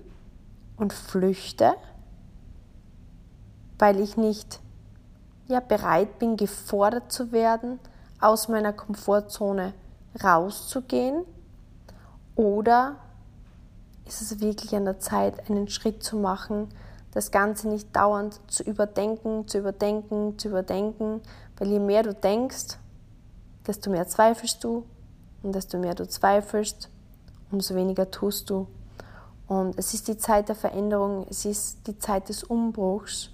und 0.78 0.94
flüchte? 0.94 1.76
weil 3.84 4.00
ich 4.00 4.16
nicht 4.16 4.62
ja, 5.48 5.60
bereit 5.60 6.18
bin, 6.20 6.38
gefordert 6.38 7.12
zu 7.12 7.34
werden, 7.34 7.80
aus 8.22 8.48
meiner 8.48 8.72
Komfortzone 8.72 9.74
rauszugehen? 10.24 11.26
Oder 12.36 12.96
ist 14.06 14.22
es 14.22 14.40
wirklich 14.40 14.74
an 14.74 14.86
der 14.86 15.00
Zeit, 15.00 15.50
einen 15.50 15.68
Schritt 15.68 16.02
zu 16.02 16.18
machen, 16.18 16.70
das 17.12 17.30
Ganze 17.30 17.68
nicht 17.68 17.94
dauernd 17.94 18.40
zu 18.48 18.64
überdenken, 18.64 19.50
zu 19.50 19.60
überdenken, 19.60 20.40
zu 20.40 20.48
überdenken, 20.48 21.22
weil 21.58 21.68
je 21.68 21.80
mehr 21.80 22.04
du 22.04 22.14
denkst, 22.14 22.78
desto 23.68 23.90
mehr 23.90 24.08
zweifelst 24.08 24.64
du 24.64 24.86
und 25.44 25.54
desto 25.54 25.78
mehr 25.78 25.94
du 25.94 26.08
zweifelst, 26.08 26.90
umso 27.54 27.76
weniger 27.76 28.10
tust 28.12 28.50
du. 28.50 28.68
Und 29.48 29.78
es 29.78 29.94
ist 29.94 30.08
die 30.08 30.18
Zeit 30.18 30.50
der 30.50 30.56
Veränderung, 30.56 31.26
es 31.30 31.46
ist 31.46 31.88
die 31.88 31.98
Zeit 31.98 32.30
des 32.30 32.44
Umbruchs 32.44 33.30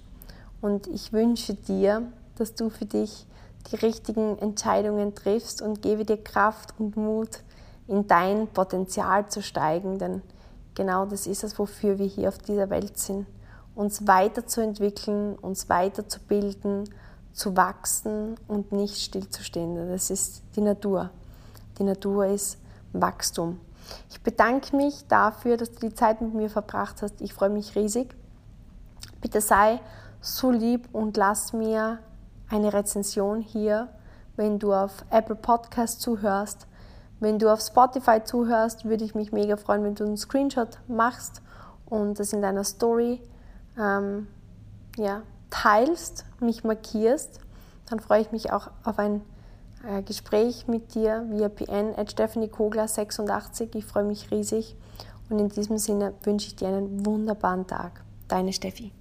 und 0.60 0.86
ich 0.86 1.12
wünsche 1.12 1.54
dir, 1.54 2.02
dass 2.36 2.54
du 2.54 2.68
für 2.68 2.84
dich 2.84 3.26
die 3.70 3.76
richtigen 3.76 4.38
Entscheidungen 4.38 5.14
triffst 5.14 5.62
und 5.62 5.82
gebe 5.82 6.04
dir 6.04 6.22
Kraft 6.22 6.74
und 6.78 6.96
Mut, 6.96 7.40
in 7.86 8.06
dein 8.06 8.46
Potenzial 8.46 9.28
zu 9.28 9.42
steigen, 9.42 9.98
denn 9.98 10.22
genau 10.74 11.06
das 11.06 11.26
ist 11.26 11.42
es, 11.42 11.58
wofür 11.58 11.98
wir 11.98 12.06
hier 12.06 12.28
auf 12.28 12.38
dieser 12.38 12.70
Welt 12.70 12.98
sind. 12.98 13.26
Uns 13.74 14.06
weiterzuentwickeln, 14.06 15.36
uns 15.36 15.68
weiterzubilden, 15.68 16.88
zu 17.32 17.56
wachsen 17.56 18.36
und 18.46 18.72
nicht 18.72 18.96
stillzustehen. 18.96 19.88
Das 19.88 20.10
ist 20.10 20.42
die 20.54 20.60
Natur. 20.60 21.10
Die 21.78 21.84
Natur 21.84 22.26
ist 22.26 22.58
Wachstum. 22.92 23.58
Ich 24.08 24.22
bedanke 24.22 24.76
mich 24.76 25.06
dafür, 25.08 25.56
dass 25.56 25.72
du 25.72 25.88
die 25.88 25.94
Zeit 25.94 26.20
mit 26.20 26.34
mir 26.34 26.50
verbracht 26.50 27.02
hast. 27.02 27.20
Ich 27.20 27.34
freue 27.34 27.50
mich 27.50 27.74
riesig. 27.76 28.14
Bitte 29.20 29.40
sei 29.40 29.80
so 30.20 30.50
lieb 30.50 30.88
und 30.92 31.16
lass 31.16 31.52
mir 31.52 31.98
eine 32.48 32.72
Rezension 32.72 33.40
hier, 33.40 33.88
wenn 34.36 34.58
du 34.58 34.72
auf 34.72 35.04
Apple 35.10 35.36
Podcast 35.36 36.00
zuhörst. 36.00 36.66
Wenn 37.20 37.38
du 37.38 37.52
auf 37.52 37.60
Spotify 37.60 38.22
zuhörst, 38.24 38.86
würde 38.86 39.04
ich 39.04 39.14
mich 39.14 39.32
mega 39.32 39.56
freuen, 39.56 39.84
wenn 39.84 39.94
du 39.94 40.04
einen 40.04 40.16
Screenshot 40.16 40.78
machst 40.88 41.42
und 41.86 42.18
das 42.18 42.32
in 42.32 42.40
deiner 42.40 42.64
Story 42.64 43.20
ähm, 43.78 44.26
ja, 44.96 45.22
teilst, 45.50 46.24
mich 46.40 46.64
markierst. 46.64 47.40
Dann 47.88 48.00
freue 48.00 48.22
ich 48.22 48.32
mich 48.32 48.52
auch 48.52 48.70
auf 48.84 48.98
ein 48.98 49.22
Gespräch 50.04 50.68
mit 50.68 50.94
dir 50.94 51.26
via 51.30 51.48
PN 51.48 51.94
at 51.96 52.10
Stephanie 52.10 52.48
Kogler 52.48 52.86
86. 52.86 53.74
Ich 53.74 53.84
freue 53.84 54.04
mich 54.04 54.30
riesig 54.30 54.76
und 55.28 55.38
in 55.38 55.48
diesem 55.48 55.78
Sinne 55.78 56.14
wünsche 56.22 56.48
ich 56.48 56.56
dir 56.56 56.68
einen 56.68 57.06
wunderbaren 57.06 57.66
Tag. 57.66 58.02
Deine 58.28 58.52
Steffi. 58.52 58.92